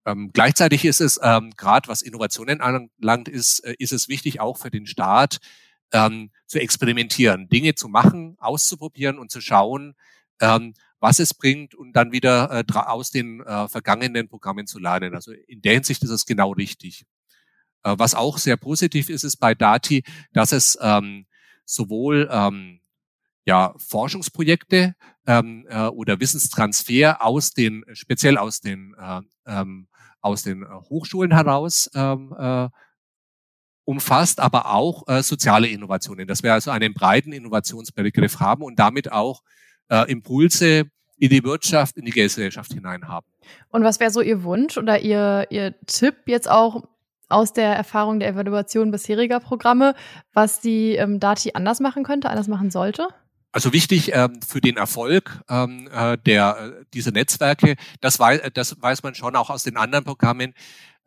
[0.06, 4.56] Ähm, gleichzeitig ist es, ähm, gerade was Innovationen anlangt, ist, äh, ist es wichtig auch
[4.58, 5.38] für den Staat,
[5.92, 9.94] ähm, zu experimentieren, Dinge zu machen, auszuprobieren und zu schauen,
[10.40, 15.14] ähm, was es bringt und dann wieder äh, aus den äh, vergangenen Programmen zu lernen.
[15.14, 17.04] Also in der Hinsicht ist es genau richtig.
[17.82, 21.26] Äh, was auch sehr positiv ist, ist bei Dati, dass es ähm,
[21.64, 22.80] sowohl ähm,
[23.44, 24.94] ja, Forschungsprojekte
[25.26, 29.88] ähm, äh, oder Wissenstransfer aus den, speziell aus den, äh, ähm,
[30.20, 32.68] aus den äh, Hochschulen heraus ähm, äh,
[33.84, 39.10] umfasst, aber auch äh, soziale Innovationen, dass wir also einen breiten Innovationsbegriff haben und damit
[39.10, 39.42] auch
[39.88, 43.26] äh, Impulse in die Wirtschaft, in die Gesellschaft hinein haben.
[43.70, 46.84] Und was wäre so Ihr Wunsch oder Ihr, Ihr Tipp jetzt auch
[47.30, 49.94] aus der Erfahrung der Evaluation bisheriger Programme,
[50.32, 53.08] was die ähm, Dati anders machen könnte, anders machen sollte?
[53.52, 58.80] Also wichtig ähm, für den Erfolg ähm, äh, der äh, diese Netzwerke, das weiß, das
[58.80, 60.54] weiß man schon auch aus den anderen Programmen.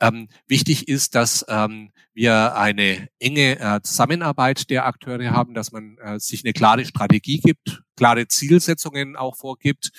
[0.02, 5.98] Ähm, wichtig ist, dass ähm, wir eine enge äh, Zusammenarbeit der Akteure haben, dass man
[6.00, 9.92] äh, sich eine klare Strategie gibt, klare Zielsetzungen auch vorgibt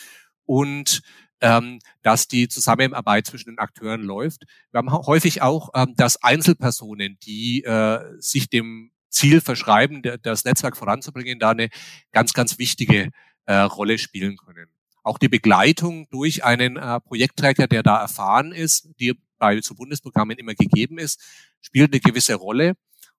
[0.44, 1.00] und
[1.44, 4.44] ähm, dass die Zusammenarbeit zwischen den Akteuren läuft.
[4.70, 10.74] Wir haben häufig auch, ähm, dass Einzelpersonen, die äh, sich dem Ziel verschreiben, das Netzwerk
[10.74, 11.68] voranzubringen, da eine
[12.12, 13.10] ganz, ganz wichtige
[13.44, 14.68] äh, Rolle spielen können.
[15.02, 20.38] Auch die Begleitung durch einen äh, Projektträger, der da erfahren ist, die bei so Bundesprogrammen
[20.38, 21.20] immer gegeben ist,
[21.60, 22.72] spielt eine gewisse Rolle.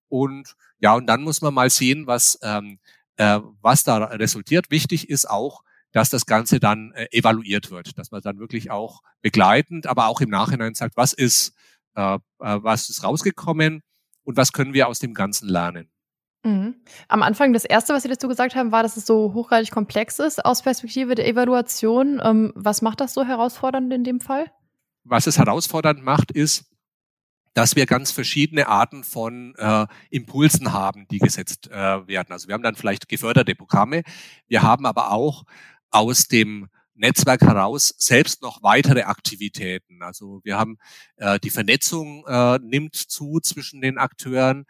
[0.09, 2.79] Und ja, und dann muss man mal sehen, was, ähm,
[3.17, 4.71] äh, was da resultiert.
[4.71, 5.61] Wichtig ist auch,
[5.95, 10.19] dass das Ganze dann äh, evaluiert wird, dass man dann wirklich auch begleitend, aber auch
[10.19, 11.53] im Nachhinein sagt, was ist,
[11.95, 13.81] äh, äh, was ist rausgekommen
[14.23, 15.89] und was können wir aus dem Ganzen lernen.
[16.43, 16.75] Mhm.
[17.07, 20.19] Am Anfang, das Erste, was Sie dazu gesagt haben, war, dass es so hochgradig komplex
[20.19, 22.19] ist aus Perspektive der Evaluation.
[22.21, 24.51] Ähm, was macht das so herausfordernd in dem Fall?
[25.05, 26.65] Was es herausfordernd macht, ist,
[27.53, 32.33] dass wir ganz verschiedene Arten von äh, Impulsen haben, die gesetzt äh, werden.
[32.33, 34.03] Also wir haben dann vielleicht geförderte Programme,
[34.49, 35.45] wir haben aber auch
[35.95, 40.01] aus dem Netzwerk heraus selbst noch weitere Aktivitäten.
[40.01, 40.77] Also wir haben
[41.17, 44.65] äh, die Vernetzung äh, nimmt zu zwischen den Akteuren,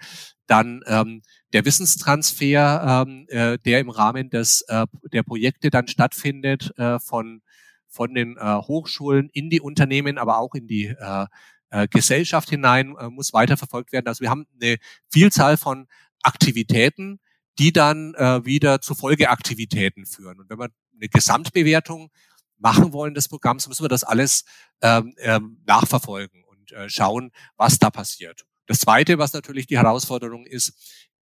[0.48, 1.24] dann ähm,
[1.54, 7.42] der Wissenstransfer, ähm, äh, der im Rahmen des äh, der Projekte dann stattfindet äh, von
[7.88, 11.26] von den äh, Hochschulen in die Unternehmen, aber auch in die äh,
[11.70, 14.08] äh, Gesellschaft hinein äh, muss weiterverfolgt werden.
[14.08, 14.78] Also wir haben eine
[15.10, 15.88] Vielzahl von
[16.22, 17.20] Aktivitäten,
[17.60, 20.40] die dann äh, wieder zu Folgeaktivitäten führen.
[20.40, 22.12] Und wenn wir eine Gesamtbewertung
[22.58, 24.46] machen wollen des Programms, müssen wir das alles
[24.82, 28.46] ähm, ähm, nachverfolgen und äh, schauen, was da passiert.
[28.68, 30.74] Das Zweite, was natürlich die Herausforderung ist,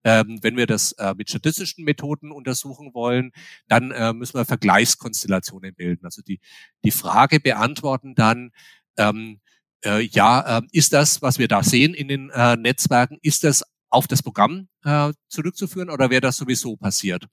[0.03, 3.31] ähm, wenn wir das äh, mit statistischen Methoden untersuchen wollen,
[3.67, 6.05] dann äh, müssen wir Vergleichskonstellationen bilden.
[6.05, 6.39] Also die,
[6.83, 8.51] die Frage beantworten dann,
[8.97, 9.41] ähm,
[9.85, 13.63] äh, ja, äh, ist das, was wir da sehen in den äh, Netzwerken, ist das
[13.91, 17.27] auf das Programm äh, zurückzuführen oder wäre das sowieso passiert?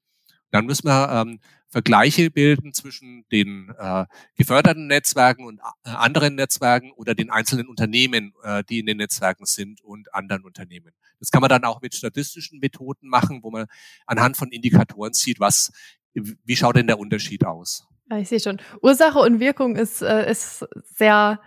[0.50, 4.06] Dann müssen wir ähm, Vergleiche bilden zwischen den äh,
[4.36, 9.44] geförderten Netzwerken und äh, anderen Netzwerken oder den einzelnen Unternehmen, äh, die in den Netzwerken
[9.44, 10.92] sind und anderen Unternehmen.
[11.20, 13.66] Das kann man dann auch mit statistischen Methoden machen, wo man
[14.06, 15.70] anhand von Indikatoren sieht, was,
[16.14, 17.86] wie schaut denn der Unterschied aus.
[18.10, 18.58] Ja, ich sehe schon.
[18.80, 21.40] Ursache und Wirkung ist, äh, ist sehr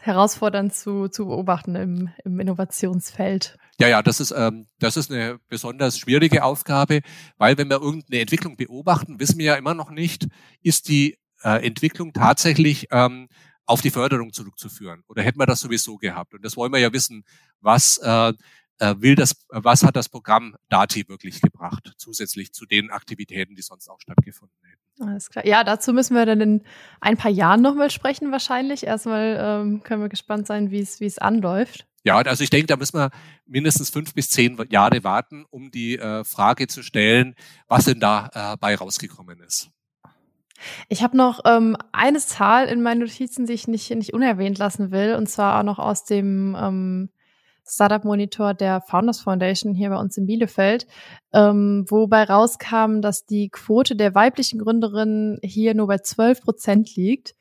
[0.00, 3.56] herausfordernd zu, zu beobachten im, im Innovationsfeld.
[3.80, 7.00] Ja, ja, das ist, ähm, das ist eine besonders schwierige Aufgabe,
[7.36, 10.26] weil wenn wir irgendeine Entwicklung beobachten, wissen wir ja immer noch nicht,
[10.62, 13.28] ist die äh, Entwicklung tatsächlich ähm,
[13.66, 16.34] auf die Förderung zurückzuführen oder hätten wir das sowieso gehabt?
[16.34, 17.24] Und das wollen wir ja wissen,
[17.60, 18.32] was äh,
[18.78, 23.62] äh, will das, was hat das Programm Dati wirklich gebracht, zusätzlich zu den Aktivitäten, die
[23.62, 24.87] sonst auch stattgefunden hätten.
[25.00, 25.46] Alles klar.
[25.46, 26.62] Ja, dazu müssen wir dann in
[27.00, 28.84] ein paar Jahren nochmal sprechen, wahrscheinlich.
[28.84, 31.86] Erstmal ähm, können wir gespannt sein, wie es wie es anläuft.
[32.04, 33.10] Ja, also ich denke, da müssen wir
[33.46, 37.34] mindestens fünf bis zehn Jahre warten, um die äh, Frage zu stellen,
[37.66, 39.70] was denn da äh, bei rausgekommen ist.
[40.88, 44.90] Ich habe noch ähm, eine Zahl in meinen Notizen, die ich nicht, nicht unerwähnt lassen
[44.90, 47.10] will, und zwar auch noch aus dem ähm,
[47.68, 50.86] Startup Monitor der Founders Foundation hier bei uns in Bielefeld,
[51.32, 57.34] ähm, wobei rauskam, dass die Quote der weiblichen Gründerinnen hier nur bei 12 Prozent liegt.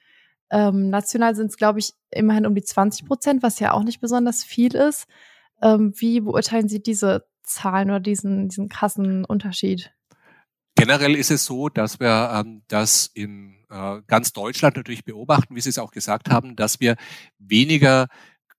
[0.49, 3.99] Ähm, national sind es, glaube ich, immerhin um die 20 Prozent, was ja auch nicht
[3.99, 5.07] besonders viel ist.
[5.61, 9.91] Ähm, wie beurteilen Sie diese Zahlen oder diesen, diesen krassen Unterschied?
[10.75, 15.61] Generell ist es so, dass wir ähm, das in äh, ganz Deutschland natürlich beobachten, wie
[15.61, 16.95] Sie es auch gesagt haben, dass wir
[17.39, 18.07] weniger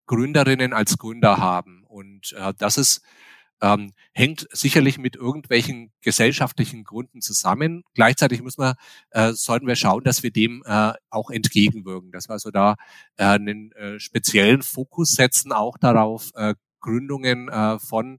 [0.09, 1.85] Gründerinnen als Gründer haben.
[1.87, 3.03] Und äh, das ist,
[3.61, 7.85] ähm, hängt sicherlich mit irgendwelchen gesellschaftlichen Gründen zusammen.
[7.95, 8.75] Gleichzeitig muss man,
[9.11, 12.75] äh, sollten wir schauen, dass wir dem äh, auch entgegenwirken, dass wir also da
[13.17, 18.19] äh, einen äh, speziellen Fokus setzen, auch darauf, äh, Gründungen äh, von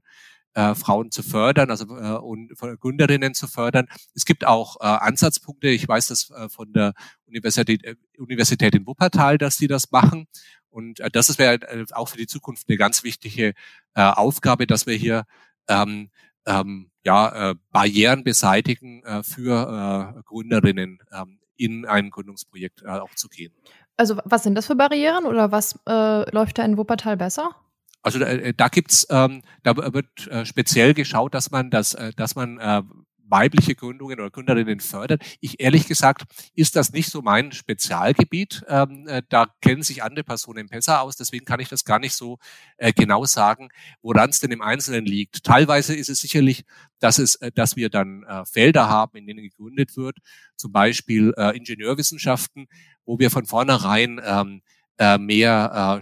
[0.54, 3.86] äh, Frauen zu fördern, also äh, und von Gründerinnen zu fördern.
[4.14, 5.68] Es gibt auch äh, Ansatzpunkte.
[5.68, 6.92] Ich weiß das äh, von der
[7.26, 10.26] Universität, äh, Universität in Wuppertal, dass die das machen.
[10.70, 13.54] Und äh, das wäre äh, auch für die Zukunft eine ganz wichtige
[13.94, 15.24] äh, Aufgabe, dass wir hier
[15.68, 16.10] ähm,
[16.46, 23.14] ähm, ja, äh, Barrieren beseitigen äh, für äh, Gründerinnen ähm, in ein Gründungsprojekt äh, auch
[23.14, 23.52] zu gehen.
[23.96, 27.54] Also was sind das für Barrieren oder was äh, läuft da in Wuppertal besser?
[28.02, 32.34] Also äh, da gibt's, ähm, da wird äh, speziell geschaut, dass man das, äh, dass
[32.34, 32.82] man äh,
[33.30, 35.22] weibliche Gründungen oder Gründerinnen fördert.
[35.40, 36.24] Ich ehrlich gesagt
[36.54, 38.64] ist das nicht so mein Spezialgebiet.
[38.68, 41.16] Ähm, äh, da kennen sich andere Personen besser aus.
[41.16, 42.38] Deswegen kann ich das gar nicht so
[42.76, 43.68] äh, genau sagen,
[44.02, 45.44] woran es denn im Einzelnen liegt.
[45.44, 46.64] Teilweise ist es sicherlich,
[46.98, 50.18] dass es, äh, dass wir dann äh, Felder haben, in denen gegründet wird,
[50.56, 52.66] zum Beispiel äh, Ingenieurwissenschaften,
[53.04, 54.62] wo wir von vornherein ähm,
[54.98, 56.00] äh, mehr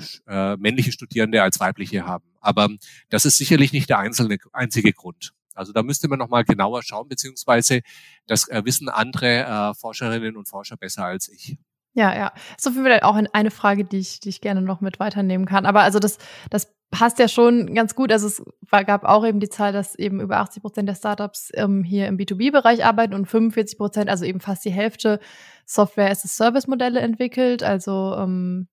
[0.58, 2.24] männliche Studierende als weibliche haben.
[2.40, 2.68] Aber
[3.10, 5.32] das ist sicherlich nicht der einzelne, einzige Grund.
[5.58, 7.80] Also da müsste man nochmal genauer schauen, beziehungsweise
[8.26, 11.58] das äh, wissen andere äh, Forscherinnen und Forscher besser als ich.
[11.94, 12.32] Ja, ja.
[12.64, 15.66] Auf jeden Fall auch eine Frage, die ich, die ich gerne noch mit weiternehmen kann.
[15.66, 18.12] Aber also das, das passt ja schon ganz gut.
[18.12, 21.82] Also es gab auch eben die Zahl, dass eben über 80 Prozent der Startups ähm,
[21.82, 25.18] hier im B2B-Bereich arbeiten und 45 Prozent, also eben fast die Hälfte,
[25.66, 27.62] Software-as-a-Service-Modelle entwickelt.
[27.62, 28.68] Also ähm,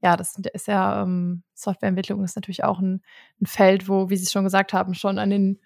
[0.00, 3.02] ja, das ist ja ähm, Softwareentwicklung ist natürlich auch ein,
[3.40, 5.58] ein Feld, wo, wie Sie schon gesagt haben, schon an den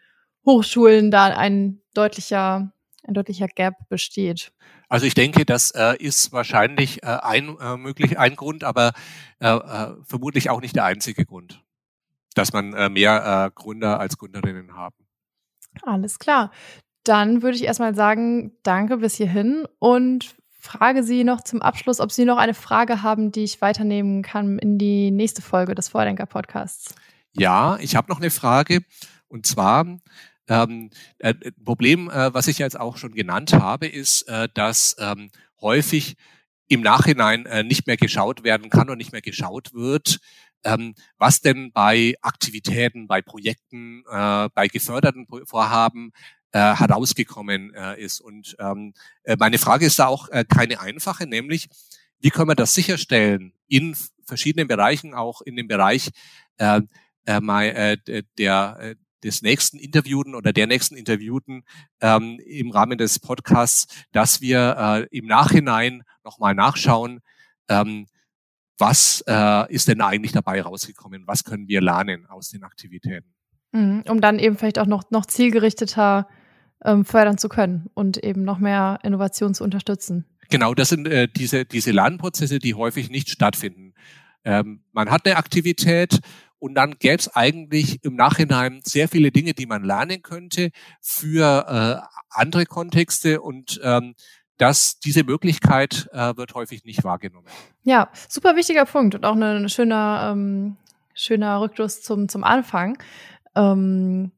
[0.45, 2.73] Hochschulen da ein deutlicher,
[3.05, 4.53] ein deutlicher Gap besteht.
[4.89, 8.93] Also ich denke, das äh, ist wahrscheinlich äh, ein äh, möglich ein Grund, aber
[9.41, 11.63] äh, äh, vermutlich auch nicht der einzige Grund,
[12.35, 14.97] dass man äh, mehr Gründer als Gründerinnen haben.
[15.83, 16.51] Alles klar.
[17.05, 22.13] Dann würde ich erstmal sagen, danke bis hierhin und frage Sie noch zum Abschluss, ob
[22.13, 26.95] Sie noch eine Frage haben, die ich weiternehmen kann in die nächste Folge des Vordenker-Podcasts.
[27.33, 28.81] Ja, ich habe noch eine Frage.
[29.27, 29.87] Und zwar,
[30.49, 31.35] ähm, äh,
[31.65, 35.31] Problem, äh, was ich jetzt auch schon genannt habe, ist, äh, dass ähm,
[35.61, 36.17] häufig
[36.69, 40.21] im Nachhinein äh, nicht mehr geschaut werden kann und nicht mehr geschaut wird,
[40.65, 46.13] ähm, was denn bei Aktivitäten, bei Projekten, äh, bei geförderten Vorhaben
[46.53, 48.21] äh, herausgekommen äh, ist.
[48.21, 51.69] Und ähm, äh, meine Frage ist da auch äh, keine einfache, nämlich
[52.21, 56.11] wie können wir das sicherstellen in verschiedenen Bereichen, auch in dem Bereich
[56.59, 56.81] äh,
[57.25, 58.95] äh, der, äh,
[59.25, 61.65] des nächsten Interviewten oder der nächsten Interviewten
[62.01, 67.21] ähm, im Rahmen des Podcasts, dass wir äh, im Nachhinein nochmal nachschauen,
[67.69, 68.07] ähm,
[68.79, 73.33] was äh, ist denn eigentlich dabei rausgekommen, was können wir lernen aus den Aktivitäten.
[73.73, 76.29] Mhm, um dann eben vielleicht auch noch, noch zielgerichteter
[76.85, 80.27] ähm, fördern zu können und eben noch mehr Innovation zu unterstützen.
[80.51, 83.95] Genau, das sind äh, diese, diese Lernprozesse, die häufig nicht stattfinden.
[84.45, 86.21] Ähm, man hat eine Aktivität
[86.63, 91.67] und dann gäbe es eigentlich im Nachhinein sehr viele Dinge, die man lernen könnte für
[91.67, 94.15] äh, andere Kontexte und ähm,
[94.59, 97.49] dass diese Möglichkeit äh, wird häufig nicht wahrgenommen.
[97.83, 100.77] Ja, super wichtiger Punkt und auch ein schöner, ähm,
[101.15, 102.97] schöner Rückschluss zum, zum Anfang,
[103.57, 104.31] ähm,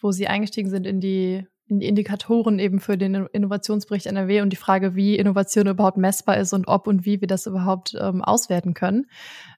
[0.00, 1.46] wo Sie eingestiegen sind in die, in die
[1.80, 6.68] Indikatoren eben für den Innovationsbericht NRW und die Frage, wie Innovation überhaupt messbar ist und
[6.68, 9.06] ob und wie wir das überhaupt ähm, auswerten können.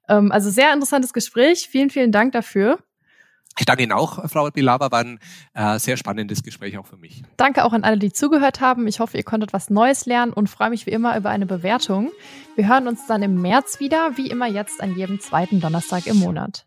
[0.09, 1.69] Ähm, also sehr interessantes Gespräch.
[1.69, 2.79] Vielen, vielen Dank dafür.
[3.59, 5.19] Ich danke Ihnen auch, Frau Bilava, war ein
[5.55, 7.23] äh, sehr spannendes Gespräch auch für mich.
[7.39, 8.87] Danke auch an alle, die zugehört haben.
[8.87, 12.11] Ich hoffe, ihr konntet was Neues lernen und freue mich wie immer über eine Bewertung.
[12.55, 16.19] Wir hören uns dann im März wieder, wie immer jetzt an jedem zweiten Donnerstag im
[16.19, 16.67] Monat.